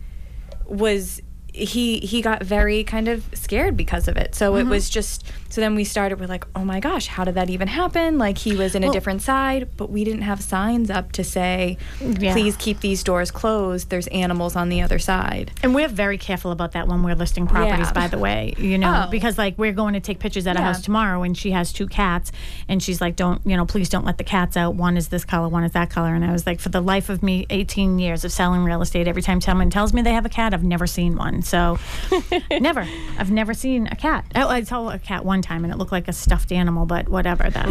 [0.67, 1.21] was
[1.55, 4.35] he he got very kind of scared because of it.
[4.35, 4.71] So it mm-hmm.
[4.71, 7.69] was just so then we started with like, oh my gosh, how did that even
[7.69, 8.19] happen?
[8.19, 11.79] Like he was in a different side, but we didn't have signs up to say,
[12.01, 12.33] Yeah.
[12.33, 13.89] please keep these doors closed.
[13.89, 15.53] There's animals on the other side.
[15.63, 17.93] And we're very careful about that when we're listing properties, Yeah.
[17.93, 19.11] by the way, you know, Oh.
[19.13, 21.87] because like we're going to take pictures at a house tomorrow and she has two
[21.87, 22.33] cats
[22.69, 24.75] and she's like, don't, you know, please don't let the cats out.
[24.75, 26.17] One is this color, one is that color.
[26.17, 29.07] And I was like, for the life of me, 18 years of selling real estate,
[29.07, 31.43] every time someone tells me they have a cat, I've never seen one.
[31.43, 31.79] So
[32.51, 32.85] never,
[33.19, 34.25] I've never seen a cat.
[34.35, 37.09] Oh, I saw a cat one time and it looked like a stuffed animal, but
[37.09, 37.49] whatever.
[37.51, 37.67] That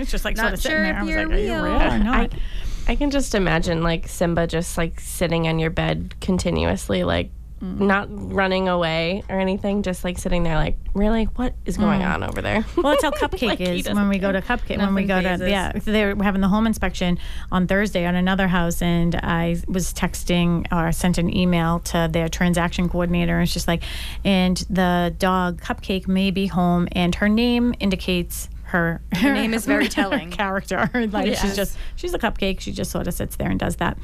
[0.00, 0.92] it's just like sort Not of sitting sure there.
[0.92, 1.62] if I was you're like, are you real.
[1.64, 2.32] real or not?
[2.34, 7.30] I, I can just imagine like Simba just like sitting on your bed continuously, like
[7.62, 7.86] Mm-hmm.
[7.86, 12.12] not running away or anything, just like sitting there, like, really, what is going mm.
[12.12, 12.64] on over there?
[12.76, 14.78] Well, that's how Cupcake Like, he is doesn't when we go to Cupcake.
[14.78, 15.86] when we go Nothing to phases.
[15.86, 17.20] yeah, they were having the home inspection
[17.52, 22.28] on Thursday on another house, and I was texting or sent an email to their
[22.28, 23.84] transaction coordinator, and it's just like,
[24.24, 28.48] and the dog Cupcake may be home, and her name indicates.
[28.72, 30.30] Her, her name is very telling.
[30.30, 30.88] character.
[31.12, 32.60] like she's just she's a cupcake.
[32.60, 33.98] She just sort of sits there and does that.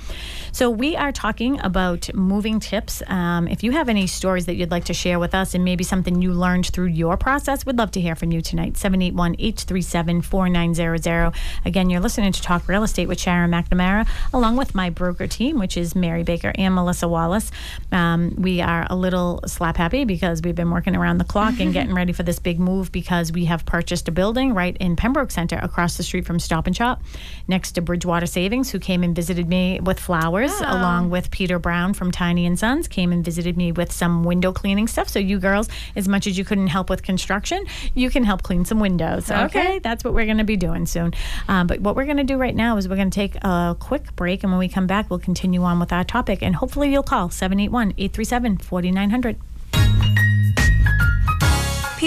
[0.52, 3.02] So we are talking about moving tips.
[3.06, 5.84] Um, if you have any stories that you'd like to share with us and maybe
[5.84, 8.74] something you learned through your process, we'd love to hear from you tonight.
[8.74, 11.34] 781-837-4900.
[11.64, 15.58] Again, you're listening to Talk Real Estate with Sharon McNamara, along with my broker team,
[15.58, 17.50] which is Mary Baker and Melissa Wallace.
[17.90, 21.72] Um, we are a little slap happy because we've been working around the clock and
[21.78, 25.30] getting ready for this big move because we have purchased a building right in Pembroke
[25.30, 27.00] Center across the street from Stop and Shop
[27.46, 31.94] next to Bridgewater Savings, who came and visited me with flowers, along with Peter Brown
[31.94, 35.08] from Tiny and Sons, came and visited me with some window cleaning stuff.
[35.08, 38.64] So, you girls, as much as you couldn't help with construction, you can help clean
[38.64, 39.30] some windows.
[39.30, 39.44] Okay.
[39.44, 39.78] Okay.
[39.78, 41.14] That's what we're going to be doing soon.
[41.46, 43.76] Um, but what we're going to do right now is we're going to take a
[43.78, 44.42] quick break.
[44.42, 46.42] And when we come back, we'll continue on with our topic.
[46.42, 49.36] And hopefully, you'll call 781 837 4900.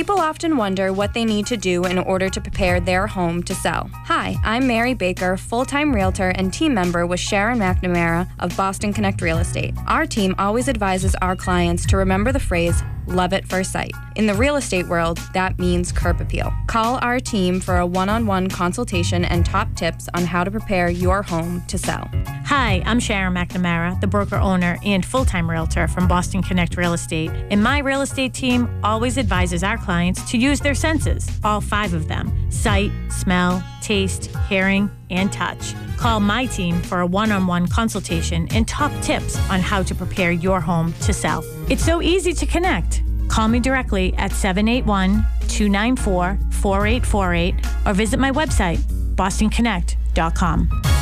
[0.01, 3.53] People often wonder what they need to do in order to prepare their home to
[3.53, 3.87] sell.
[3.93, 8.93] Hi, I'm Mary Baker, full time realtor and team member with Sharon McNamara of Boston
[8.93, 9.75] Connect Real Estate.
[9.85, 13.91] Our team always advises our clients to remember the phrase, love at first sight.
[14.15, 16.51] In the real estate world, that means curb appeal.
[16.65, 20.49] Call our team for a one on one consultation and top tips on how to
[20.49, 22.09] prepare your home to sell.
[22.45, 26.93] Hi, I'm Sharon McNamara, the broker owner and full time realtor from Boston Connect Real
[26.93, 27.29] Estate.
[27.51, 29.90] And my real estate team always advises our clients
[30.29, 35.73] to use their senses, all five of them sight, smell, taste, hearing, and touch.
[35.97, 39.95] Call my team for a one on one consultation and top tips on how to
[39.95, 41.43] prepare your home to sell.
[41.69, 43.03] It's so easy to connect.
[43.29, 48.79] Call me directly at 781 294 4848 or visit my website,
[49.15, 51.00] bostonconnect.com.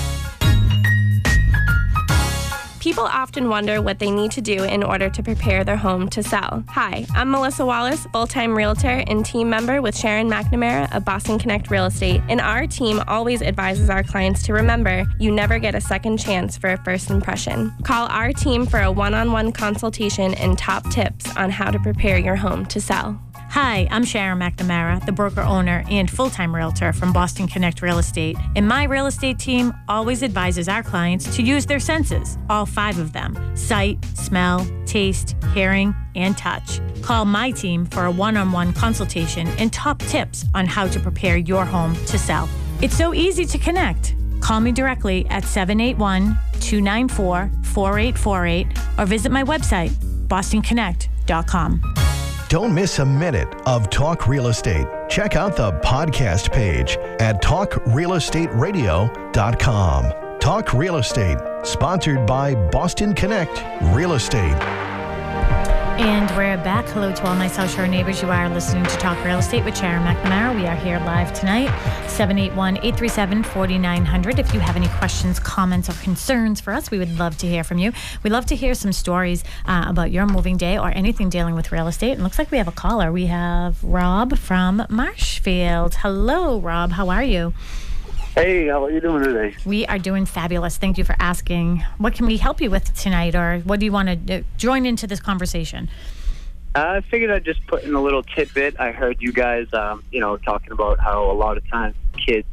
[2.80, 6.24] People often wonder what they need to do in order to prepare their home to
[6.24, 6.64] sell.
[6.70, 11.38] Hi, I'm Melissa Wallace, full time realtor and team member with Sharon McNamara of Boston
[11.38, 12.22] Connect Real Estate.
[12.30, 16.58] And our team always advises our clients to remember you never get a second chance
[16.58, 17.74] for a first impression.
[17.84, 21.80] Call our team for a one on one consultation and top tips on how to
[21.80, 23.20] prepare your home to sell.
[23.52, 27.98] Hi, I'm Sharon McNamara, the broker owner and full time realtor from Boston Connect Real
[27.98, 28.38] Estate.
[28.56, 33.00] And my real estate team always advises our clients to use their senses, all five
[33.00, 36.80] of them sight, smell, taste, hearing, and touch.
[37.02, 41.00] Call my team for a one on one consultation and top tips on how to
[41.00, 42.48] prepare your home to sell.
[42.84, 44.14] It's so easy to connect.
[44.42, 48.68] Call me directly at 781 294 4848
[49.00, 49.90] or visit my website,
[50.28, 52.09] bostonconnect.com.
[52.50, 54.88] Don't miss a minute of Talk Real Estate.
[55.08, 60.40] Check out the podcast page at talkrealestateradio.com.
[60.40, 64.89] Talk Real Estate, sponsored by Boston Connect Real Estate.
[66.00, 66.86] And we're back.
[66.86, 68.22] Hello to all my South Shore neighbors.
[68.22, 70.56] You are listening to Talk Real Estate with Sharon McNamara.
[70.56, 71.68] We are here live tonight,
[72.08, 74.40] 781 837 4900.
[74.40, 77.66] If you have any questions, comments, or concerns for us, we would love to hear
[77.66, 77.92] from you.
[78.24, 81.70] We'd love to hear some stories uh, about your moving day or anything dealing with
[81.70, 82.14] real estate.
[82.14, 83.12] And looks like we have a caller.
[83.12, 85.96] We have Rob from Marshfield.
[85.96, 86.94] Hello, Rob.
[86.94, 87.54] How are you?
[88.36, 89.56] Hey, how are you doing today?
[89.66, 90.78] We are doing fabulous.
[90.78, 91.84] Thank you for asking.
[91.98, 94.86] What can we help you with tonight, or what do you want to uh, join
[94.86, 95.90] into this conversation?
[96.76, 98.80] I figured I'd just put in a little tidbit.
[98.80, 102.48] I heard you guys, um, you know, talking about how a lot of times kids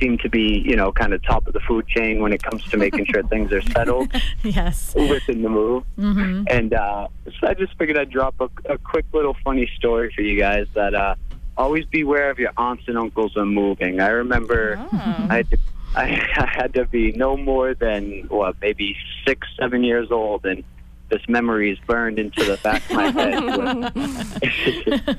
[0.00, 2.64] seem to be, you know, kind of top of the food chain when it comes
[2.64, 4.10] to making sure things are settled
[4.42, 4.94] Yes.
[4.94, 5.84] within the move.
[5.98, 6.44] Mm-hmm.
[6.48, 10.22] And uh, so I just figured I'd drop a, a quick little funny story for
[10.22, 11.14] you guys that uh,
[11.56, 14.00] always beware of your aunts and uncles when moving.
[14.00, 15.58] I remember I, had to,
[15.94, 16.02] I,
[16.36, 20.46] I had to be no more than, what, maybe six, seven years old.
[20.46, 20.64] And
[21.10, 23.10] this memory is burned into the back of my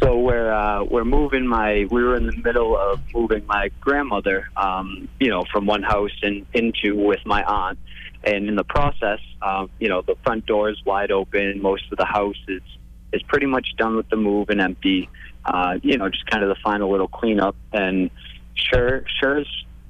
[0.00, 4.48] so we're uh, we're moving my we were in the middle of moving my grandmother,
[4.56, 7.78] um, you know, from one house and into with my aunt,
[8.24, 11.60] and in the process, um, you know, the front door is wide open.
[11.60, 12.62] Most of the house is
[13.12, 15.08] is pretty much done with the move and empty.
[15.44, 17.56] Uh, you know, just kind of the final little cleanup.
[17.72, 18.10] And
[18.54, 19.46] sure, sure as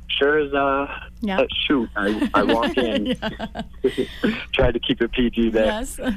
[0.09, 0.87] sure as uh,
[1.21, 1.41] Yeah.
[1.41, 3.17] uh shoot, I, I walk in,
[4.53, 5.67] tried to keep it PG there.
[5.67, 5.99] Yes.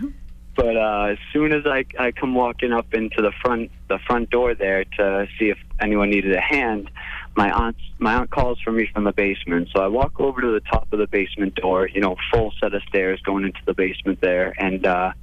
[0.56, 4.30] But uh, as soon as I, I come walking up into the front the front
[4.30, 6.92] door there to see if anyone needed a hand,
[7.36, 9.70] my aunt my aunt calls for me from the basement.
[9.76, 12.74] So I walk over to the top of the basement door, you know, full set
[12.76, 15.14] of stairs going into the basement there, and uh,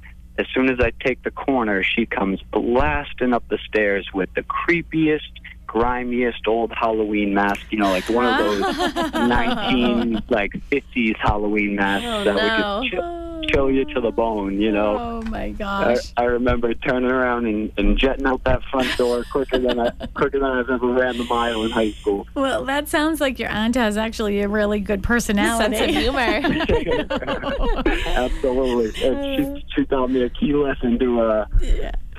[0.41, 4.41] as soon as I take the corner, she comes blasting up the stairs with the
[4.43, 5.31] creepiest,
[5.67, 7.61] grimiest old Halloween mask.
[7.69, 12.41] You know, like one of those nineteen like fifties Halloween masks Oh, that no.
[12.79, 13.01] would just chill,
[13.49, 14.59] chill you to the bone.
[14.59, 14.97] You know.
[14.99, 16.13] Oh my I, gosh.
[16.17, 20.39] I remember turning around and, and jetting out that front door quicker than I quicker
[20.39, 22.27] than I've ever ran the mile in high school.
[22.33, 25.75] Well, that sounds like your aunt has actually a really good personality.
[25.75, 26.21] Sense of humor.
[28.05, 31.45] Absolutely, And she she taught me a key lesson to uh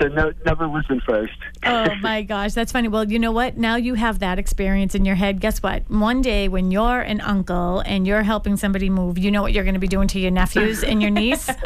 [0.02, 1.32] to no, never listen first.
[1.64, 2.88] oh my gosh, that's funny.
[2.88, 3.56] Well, you know what?
[3.56, 5.40] Now you have that experience in your head.
[5.40, 5.88] Guess what?
[5.90, 9.64] One day when you're an uncle and you're helping somebody move, you know what you're
[9.64, 11.48] going to be doing to your nephews and your niece?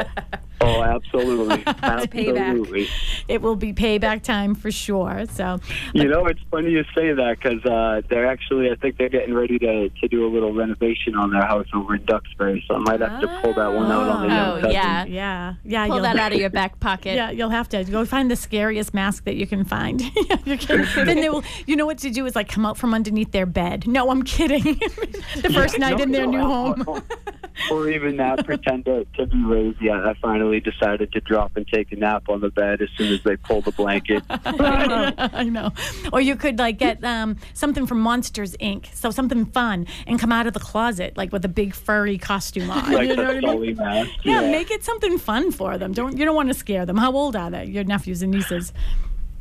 [0.59, 2.89] Oh, absolutely, absolutely.
[3.29, 5.27] it will be payback time for sure.
[5.31, 5.61] So,
[5.93, 9.35] You know, it's funny you say that because uh, they're actually, I think they're getting
[9.35, 12.79] ready to, to do a little renovation on their house over in Duxbury, so I
[12.79, 14.71] might have to pull that one out on the young Oh, cousin.
[14.73, 15.05] yeah.
[15.05, 17.17] yeah, yeah, Pull you'll that out of your back pocket.
[17.17, 20.03] Yeah, you'll have to go find the scariest mask that you can find.
[20.27, 20.37] Yeah,
[21.05, 21.45] then they will.
[21.67, 23.87] You know what to do is like come out from underneath their bed.
[23.87, 24.63] No, I'm kidding.
[25.37, 27.03] the first night No, in their no, new home.
[27.71, 29.91] or even that, pretend to, to be lazy.
[29.91, 33.13] I, I finally decided to drop and take a nap on the bed as soon
[33.13, 34.25] as they pull the blanket.
[34.29, 35.71] I know.
[36.13, 38.93] Or you could like get um, something from Monsters Inc.
[38.95, 42.71] So something fun and come out of the closet like with a big furry costume
[42.71, 42.93] on.
[42.93, 43.77] like you know what I mean?
[43.77, 44.11] Mask.
[44.25, 45.93] Yeah, make it something fun for them.
[45.93, 46.97] Don't you don't want to scare them.
[46.97, 47.67] How old are they?
[47.67, 48.73] Your nephews and nieces?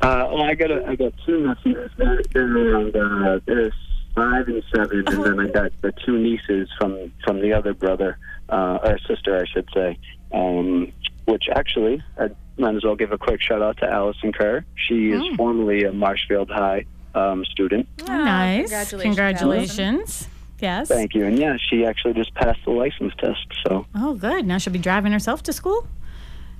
[0.00, 1.90] Uh, well, I got a, I got two nephews.
[1.96, 3.72] They're, they're around uh, they're
[4.14, 8.18] five and seven, and then I got the two nieces from from the other brother
[8.48, 9.98] uh, or sister, I should say.
[10.32, 10.92] Um,
[11.26, 14.64] which actually, I might as well give a quick shout out to Allison Kerr.
[14.76, 17.88] She is formerly a Marshfield High um, student.
[18.06, 18.68] nice.
[18.68, 20.28] congratulations, Congratulations.
[20.60, 20.88] Yes.
[20.88, 21.26] Thank you.
[21.26, 23.46] And yeah, she actually just passed the license test.
[23.66, 24.46] So Oh, good.
[24.46, 25.86] Now she'll be driving herself to school.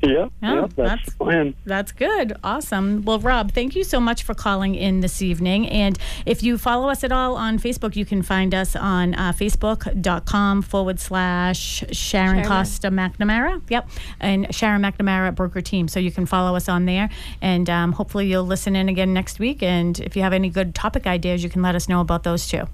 [0.03, 1.55] Yeah, Yeah, yeah, that's, that's- the plan.
[1.65, 2.37] That's good.
[2.45, 3.03] Awesome.
[3.05, 5.69] Well, Rob, thank you so much for calling in this evening.
[5.69, 9.33] And if you follow us at all on Facebook, you can find us on uh,
[9.33, 13.63] facebook.com forward slash Sharon Costa McNamara.
[13.69, 13.89] Yep.
[14.21, 15.89] And Sharon McNamara Broker Team.
[15.89, 17.09] So you can follow us on there.
[17.41, 19.63] And um, hopefully you'll listen in again next week.
[19.63, 22.47] And if you have any good topic ideas, you can let us know about those
[22.47, 22.67] too.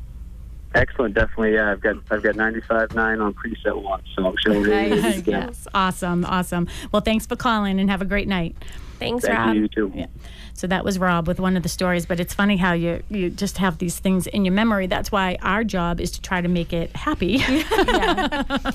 [0.75, 1.55] Excellent, definitely.
[1.55, 5.20] Yeah, I've got I've got 95.9 on preset one, so I'm sure we'll really yes.
[5.23, 5.57] get it.
[5.75, 6.25] Awesome.
[6.25, 6.68] Awesome.
[6.93, 8.57] Well, thanks for calling and have a great night.
[8.99, 9.55] Thanks, Thank Rob.
[9.55, 9.93] you, you too.
[9.95, 10.07] Yeah.
[10.55, 13.30] So that was Rob with one of the stories, but it's funny how you you
[13.30, 14.86] just have these things in your memory.
[14.86, 17.38] That's why our job is to try to make it happy.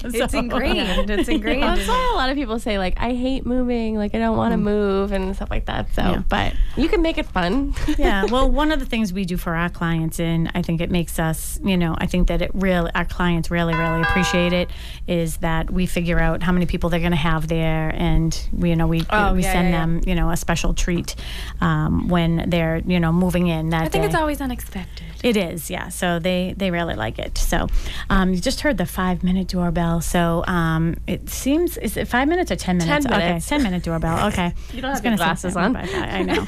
[0.03, 1.09] It's ingrained.
[1.09, 1.61] It's ingrained.
[1.61, 4.19] Well, in that's why a lot of people say like I hate moving, like I
[4.19, 5.87] don't want to move and stuff like that.
[5.93, 6.23] So, Yeah.
[6.27, 7.73] but you can make it fun.
[7.97, 8.25] yeah.
[8.25, 11.19] Well, one of the things we do for our clients, and I think it makes
[11.19, 14.69] us, you know, I think that it really, our clients really, really appreciate it,
[15.07, 18.69] is that we figure out how many people they're going to have there, and we,
[18.71, 19.85] you know, we Oh, we yeah, send yeah, yeah.
[19.85, 21.15] them, you know, a special treat
[21.61, 21.66] um,
[22.07, 23.69] when they're, you know, moving in.
[23.69, 25.05] That I think it's always unexpected.
[25.23, 25.89] It is, yeah.
[25.89, 27.37] So they they really like it.
[27.37, 27.67] So
[28.09, 30.01] um, you just heard the five minute doorbell.
[30.01, 33.05] So um, it seems is it five minutes or ten minutes?
[33.05, 33.45] Ten minutes.
[33.45, 34.17] Okay, ten minute doorbell.
[34.27, 34.53] Okay.
[34.73, 35.75] You don't have your glasses on.
[35.75, 36.45] I, know.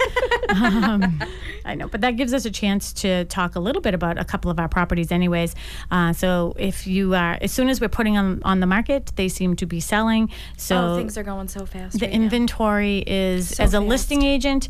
[0.50, 1.24] um,
[1.66, 4.26] I know, but that gives us a chance to talk a little bit about a
[4.26, 5.56] couple of our properties, anyways.
[5.90, 9.30] Uh, so if you are, as soon as we're putting them on the market, they
[9.30, 10.30] seem to be selling.
[10.58, 12.00] So oh, things are going so fast.
[12.00, 12.24] the right now.
[12.24, 13.90] inventory is So as a fast.
[13.90, 14.68] listing agent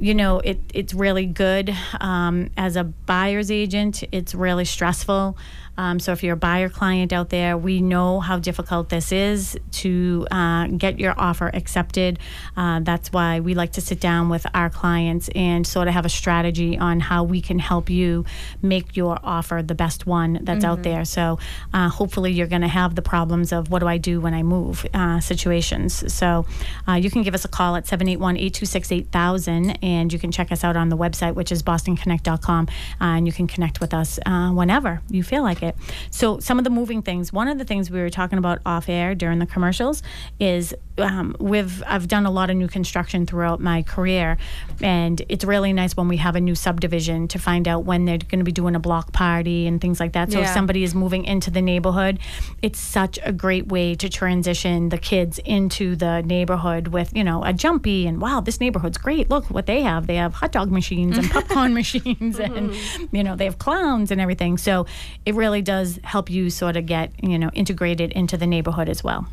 [0.00, 5.36] you know it, it's really good um, as a buyer's agent it's really stressful
[5.80, 9.58] um, so if you're a buyer client out there we know how difficult this is
[9.70, 12.18] to uh, get your offer accepted.
[12.56, 16.04] Uh, that's why we like to sit down with our clients and sort of have
[16.04, 18.24] a strategy on how we can help you
[18.62, 21.04] make your offer the best one that's out there.
[21.04, 21.38] So
[21.72, 24.42] uh, hopefully you're going to have the problems of what do i do when i
[24.42, 26.12] move uh, situations.
[26.12, 26.46] So
[26.86, 30.76] uh, you can give us a call at 781-826-8000 and you can check us out
[30.76, 32.68] on the website which is bostonconnect.com
[33.00, 35.76] uh, and you can connect with us uh, whenever you feel like it it.
[36.10, 37.32] So some of the moving things.
[37.32, 40.02] One of the things we were talking about off air during the commercials
[40.38, 44.36] is um, we've I've done a lot of new construction throughout my career,
[44.82, 48.18] and it's really nice when we have a new subdivision to find out when they're
[48.18, 50.30] going to be doing a block party and things like that.
[50.30, 52.18] So if somebody is moving into the neighborhood,
[52.62, 57.42] it's such a great way to transition the kids into the neighborhood with you know
[57.44, 59.30] a jumpy and wow this neighborhood's great.
[59.30, 60.06] Look what they have.
[60.06, 62.74] They have hot dog machines and popcorn machines and
[63.10, 64.58] you know they have clowns and everything.
[64.58, 64.86] So
[65.24, 69.02] it really does help you sort of get you know integrated into the neighborhood as
[69.02, 69.26] well.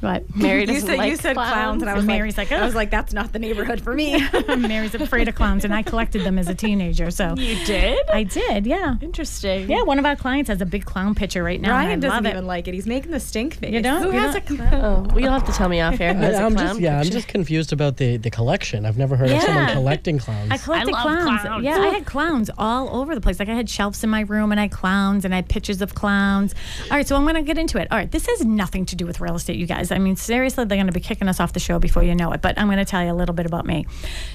[0.00, 1.82] But Mary You doesn't said like you said clowns, clowns.
[1.82, 4.22] and I was Mary's like, like, I was like, that's not the neighborhood for me.
[4.58, 7.10] Mary's afraid of clowns, and I collected them as a teenager.
[7.10, 7.98] So You did?
[8.10, 8.96] I did, yeah.
[9.00, 9.70] Interesting.
[9.70, 11.70] Yeah, one of our clients has a big clown picture right now.
[11.76, 12.46] and Ryan I doesn't love even it.
[12.46, 12.74] like it.
[12.74, 13.72] He's making the stink face.
[13.72, 14.02] You don't?
[14.02, 14.74] Who You has a don't- clown?
[14.74, 16.12] Oh, well, you'll have to tell me off air.
[16.14, 18.84] Who I, has a I'm clown just yeah, I'm just confused about the the collection.
[18.84, 20.50] I've never heard of someone collecting clowns.
[20.50, 21.40] I collected love clowns.
[21.40, 21.64] clowns.
[21.64, 23.38] Yeah, I had clowns all over the place.
[23.38, 25.80] Like I had shelves in my room and I had clowns and I had pictures
[25.80, 26.54] of clowns.
[26.90, 27.88] All right, so I'm going to get into it.
[27.90, 29.85] All right, this has nothing to do with real estate, you guys.
[29.92, 32.32] I mean, seriously, they're going to be kicking us off the show before you know
[32.32, 32.42] it.
[32.42, 33.86] But I'm going to tell you a little bit about me.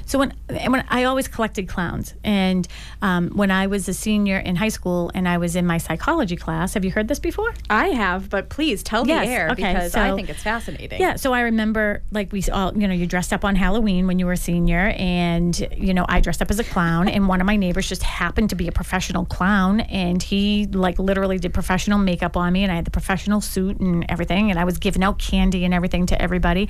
[0.06, 2.68] So when when I always collected clowns, and
[3.02, 6.36] um, when I was a senior in high school and I was in my psychology
[6.36, 7.54] class, have you heard this before?
[7.70, 10.99] I have, but please tell Yes, the air okay, because I think it's fascinating.
[10.99, 14.20] Yeah, so I remember like we all, you know, you dressed up on Halloween when
[14.20, 17.41] you were a senior, and you know, I dressed up as a clown, and one
[17.41, 21.54] of my neighbors just happened to be a professional clown, and he like literally did
[21.54, 24.78] professional makeup on me, and I had the professional suit and everything, and I was
[24.78, 26.70] giving out candy and everything to everybody.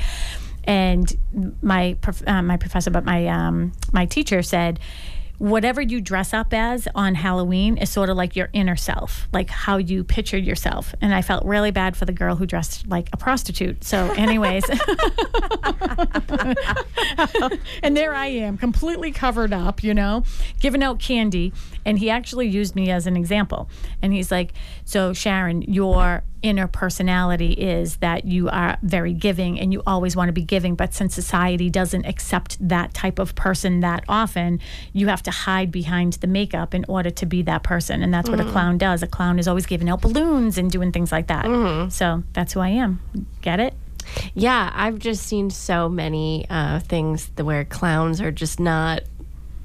[0.63, 1.11] And
[1.61, 1.97] my
[2.27, 4.79] uh, my professor, but my um, my teacher said,
[5.41, 9.49] whatever you dress up as on Halloween is sort of like your inner self, like
[9.49, 10.93] how you picture yourself.
[11.01, 13.83] And I felt really bad for the girl who dressed like a prostitute.
[13.83, 14.63] So, anyways.
[17.81, 20.23] and there I am, completely covered up, you know,
[20.59, 21.53] giving out candy.
[21.85, 23.67] And he actually used me as an example.
[23.99, 24.53] And he's like,
[24.85, 30.29] So, Sharon, your inner personality is that you are very giving and you always want
[30.29, 30.75] to be giving.
[30.75, 34.59] But since society doesn't accept that type of person that often,
[34.93, 38.01] you have to hide behind the makeup in order to be that person.
[38.01, 39.03] And that's what a clown does.
[39.03, 41.45] A clown is always giving out balloons and doing things like that.
[41.91, 42.99] So, that's who I am.
[43.41, 43.73] Get it?
[44.33, 49.01] Yeah, I've just seen so many uh, things where clowns are just not.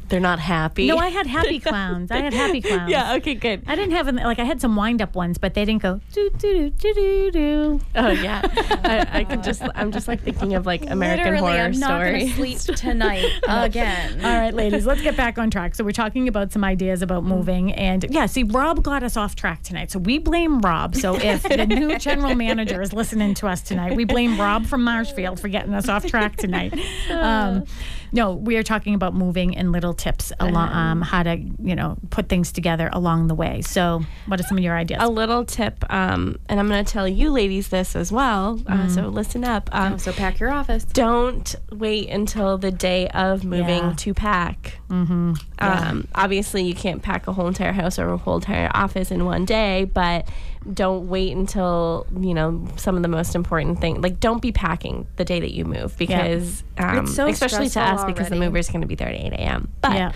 [0.09, 0.87] They're not happy.
[0.87, 2.11] No, I had happy clowns.
[2.11, 2.91] I had happy clowns.
[2.91, 3.15] yeah.
[3.15, 3.35] Okay.
[3.35, 3.65] Good.
[3.67, 6.31] I didn't have like I had some wind up ones, but they didn't go do
[6.39, 7.81] do do do do.
[7.97, 8.43] Oh yeah.
[8.85, 9.63] I, I could just.
[9.75, 12.21] I'm just like thinking of like American Literally, Horror I'm not Story.
[12.21, 14.25] gonna sleep tonight again.
[14.25, 15.75] All right, ladies, let's get back on track.
[15.75, 19.35] So we're talking about some ideas about moving, and yeah, see, Rob got us off
[19.37, 20.95] track tonight, so we blame Rob.
[20.95, 24.85] So if the new general manager is listening to us tonight, we blame Rob from
[24.85, 26.75] Marshfield for getting us off track tonight.
[27.11, 27.65] Um,
[28.13, 31.97] no, we are talking about moving and little tips along um, how to you know
[32.11, 33.62] put things together along the way.
[33.62, 35.01] So, what are some of your ideas?
[35.03, 38.61] a little tip, um, and I'm going to tell you ladies this as well.
[38.66, 39.68] Uh, so listen up.
[39.72, 40.84] Um, Oh, so pack your office.
[40.84, 43.94] don't wait until the day of moving Yeah.
[43.97, 44.78] to pack.
[44.90, 45.34] Mm-hmm.
[45.59, 49.25] Um, obviously, you can't pack a whole entire house or a whole entire office in
[49.25, 50.29] one day, but
[50.75, 54.03] don't wait until you know some of the most important things.
[54.03, 57.81] Like, don't be packing the day that you move because, um, It's so especially to
[57.81, 59.69] us, because the mover is going to be there at eight a.m.
[59.81, 60.13] But Yeah.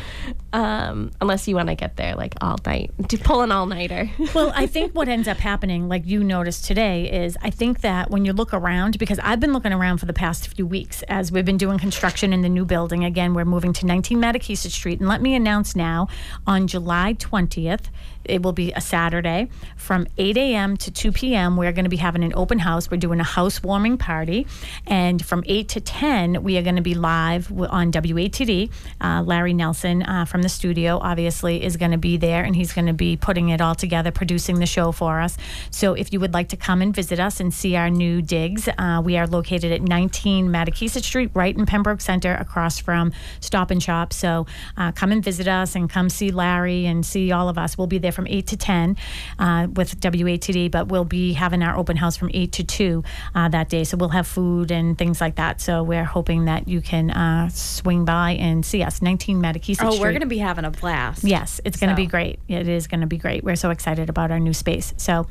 [0.53, 4.11] um, unless you want to get there like all night, to pull an all nighter.
[4.35, 8.11] well, I think what ends up happening, like you noticed today, is I think that
[8.11, 11.31] when you look around, because I've been looking around for the past few weeks as
[11.31, 13.05] we've been doing construction in the new building.
[13.05, 14.99] Again, we're moving to 19 Mattakeesett Street.
[15.01, 16.09] And let me announce now
[16.47, 17.87] on July 20th,
[18.31, 20.77] it will be a Saturday from 8 a.m.
[20.79, 21.57] to 2 p.m.
[21.57, 22.91] We're going to be having an open house.
[22.91, 24.47] We're doing a housewarming party.
[24.87, 28.71] And from 8 to 10, we are going to be live on WATD.
[29.01, 32.73] Uh, Larry Nelson uh, from the studio, obviously, is going to be there and he's
[32.73, 35.37] going to be putting it all together, producing the show for us.
[35.71, 38.69] So if you would like to come and visit us and see our new digs,
[38.79, 43.71] uh, we are located at 19 Mattakeesett Street, right in Pembroke Center, across from Stop
[43.71, 44.13] and Shop.
[44.13, 47.77] So uh, come and visit us and come see Larry and see all of us.
[47.77, 48.97] We'll be there from 8 to 10
[49.39, 53.03] uh, with WATD, but we'll be having our open house from 8 to 2
[53.35, 53.83] uh, that day.
[53.85, 55.61] So we'll have food and things like that.
[55.63, 59.01] So we're hoping that you can uh, swing by and see us.
[59.01, 60.01] 19 Mattakeesett Oh, Street.
[60.03, 61.25] we're gonna be having a blast.
[61.25, 62.41] Yes, it's going to be great.
[62.49, 63.43] It is going to be great.
[63.43, 64.93] We're so excited about our new space.
[64.99, 65.27] So,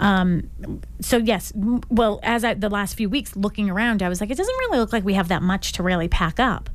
[0.00, 0.48] um,
[1.00, 1.52] so yes.
[1.54, 4.56] m- Well, as I the last few weeks looking around, I was like, it doesn't
[4.60, 6.70] really look like we have that much to really pack up.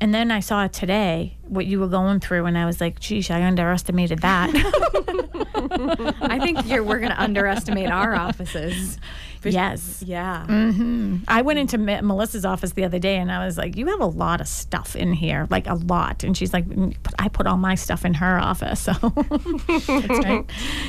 [0.00, 3.30] And then I saw today, what you were going through, and I was like, "Geez,
[3.30, 4.50] I underestimated that."
[6.20, 8.98] I think you're we're going to underestimate our offices.
[9.44, 10.02] yes.
[10.04, 10.44] Yeah.
[10.48, 11.18] Mm-hmm.
[11.28, 14.00] I went into Me- Melissa's office the other day and I was like, "You have
[14.00, 17.46] a lot of stuff in here, like a lot." And she's like, "Mm, "I put
[17.46, 18.92] all my stuff in her office." So
[19.68, 20.44] that's right.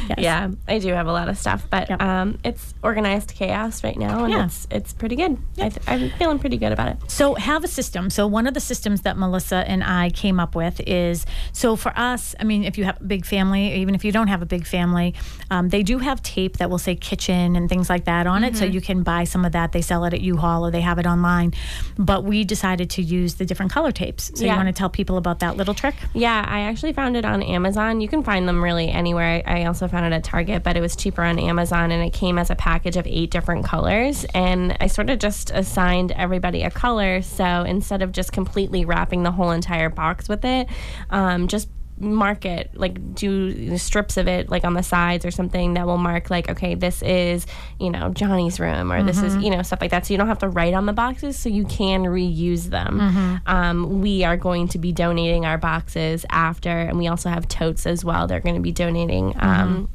[0.10, 0.18] Yes.
[0.18, 2.02] Yeah, I do have a lot of stuff, but Yep.
[2.02, 4.46] um, it's organized chaos right now, and Yeah.
[4.46, 5.38] it's it's pretty good.
[5.60, 7.12] I th- I'm feeling pretty good about it.
[7.12, 8.10] So have a system.
[8.10, 11.92] So one of the systems that Melissa and I came up with is so for
[11.96, 12.36] us.
[12.40, 14.66] I mean, if you have a big family, even if you don't have a big
[14.66, 15.14] family,
[15.50, 18.56] um, they do have tape that will say kitchen and things like that on it.
[18.58, 19.72] So you can buy some of that.
[19.72, 21.54] They sell it at U-Haul or they have it online.
[21.98, 24.32] But we decided to use the different color tapes.
[24.36, 25.96] So you want to tell people about that little trick?
[26.14, 28.02] Yeah, I actually found it on Amazon.
[28.02, 29.44] You can find them really anywhere.
[29.46, 32.38] I also found it at Target, but it was cheaper on Amazon and it came
[32.38, 34.26] as a package of eight different colors.
[34.34, 37.22] And I sort of just assigned everybody a color.
[37.22, 40.68] So instead of just completely wrapping the whole entire box with it,
[41.10, 41.70] um, just
[42.00, 45.98] mark it like do strips of it like on the sides or something that will
[45.98, 47.48] mark like okay this is
[47.80, 50.06] you know johnny's room or this is you know stuff like that.
[50.06, 53.00] So you don't have to write on the boxes so you can reuse them.
[53.48, 57.88] Um, we are going to be donating our boxes after and we also have totes
[57.88, 58.28] as well.
[58.28, 59.90] They're going to be donating um,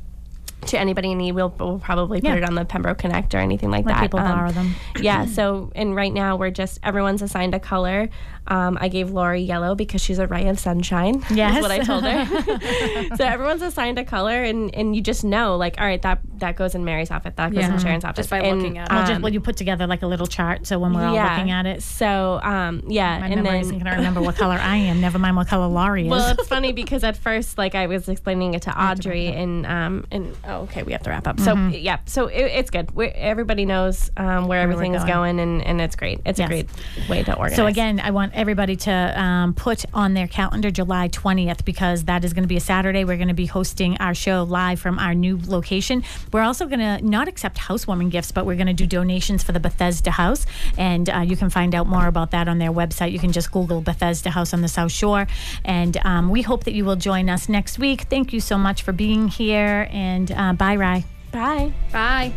[0.66, 2.34] to anybody in need we'll, we'll probably put Yeah.
[2.36, 4.74] it on the pembroke connect or anything like Let that people Um, borrow them.
[5.00, 8.08] yeah so and right now we're just everyone's assigned a color
[8.48, 11.56] um, i gave lori yellow because she's a ray of sunshine Yes.
[11.56, 12.24] is what i told her
[13.16, 16.56] so everyone's assigned a color and and you just know like all right that that
[16.56, 17.78] goes in mary's office, that goes in Yeah.
[17.78, 18.92] sharon's outfit Just by And, looking at it.
[18.94, 21.14] Well, just, um, well, you put together like a little chart, so when we're all
[21.14, 24.36] looking at it, so um yeah my and memory then isn't going to remember what
[24.36, 25.00] color I am.
[25.00, 26.10] Never mind what color Laurie is.
[26.10, 30.04] well, it's funny because at first, like I was explaining it to Audrey, and um,
[30.10, 31.40] and oh, okay, we have to wrap up.
[31.40, 32.90] So yeah, so it, it's good.
[32.92, 35.36] we everybody knows um, where we're everything is going.
[35.36, 36.20] going, and, and it's great.
[36.24, 36.46] It's Yes.
[36.46, 36.68] a great
[37.08, 37.56] way to organize.
[37.56, 42.24] So again, I want everybody to um, put on their calendar July 20th because that
[42.24, 43.04] is going to be a Saturday.
[43.04, 46.02] We're going to be hosting our show live from our new location.
[46.32, 49.52] We're also going to not accept housewarming gifts, but we're going to do donations for
[49.52, 50.46] the Bethesda House,
[50.76, 53.12] and uh, you can find out more about that on their website.
[53.12, 55.26] You can just Google Bethesda House on the South Shore,
[55.64, 58.02] and um, we hope that you will join us next week.
[58.02, 61.04] Thank you so much for being here, and uh, bye, Rye.
[61.30, 61.72] Bye.
[61.92, 62.32] Bye.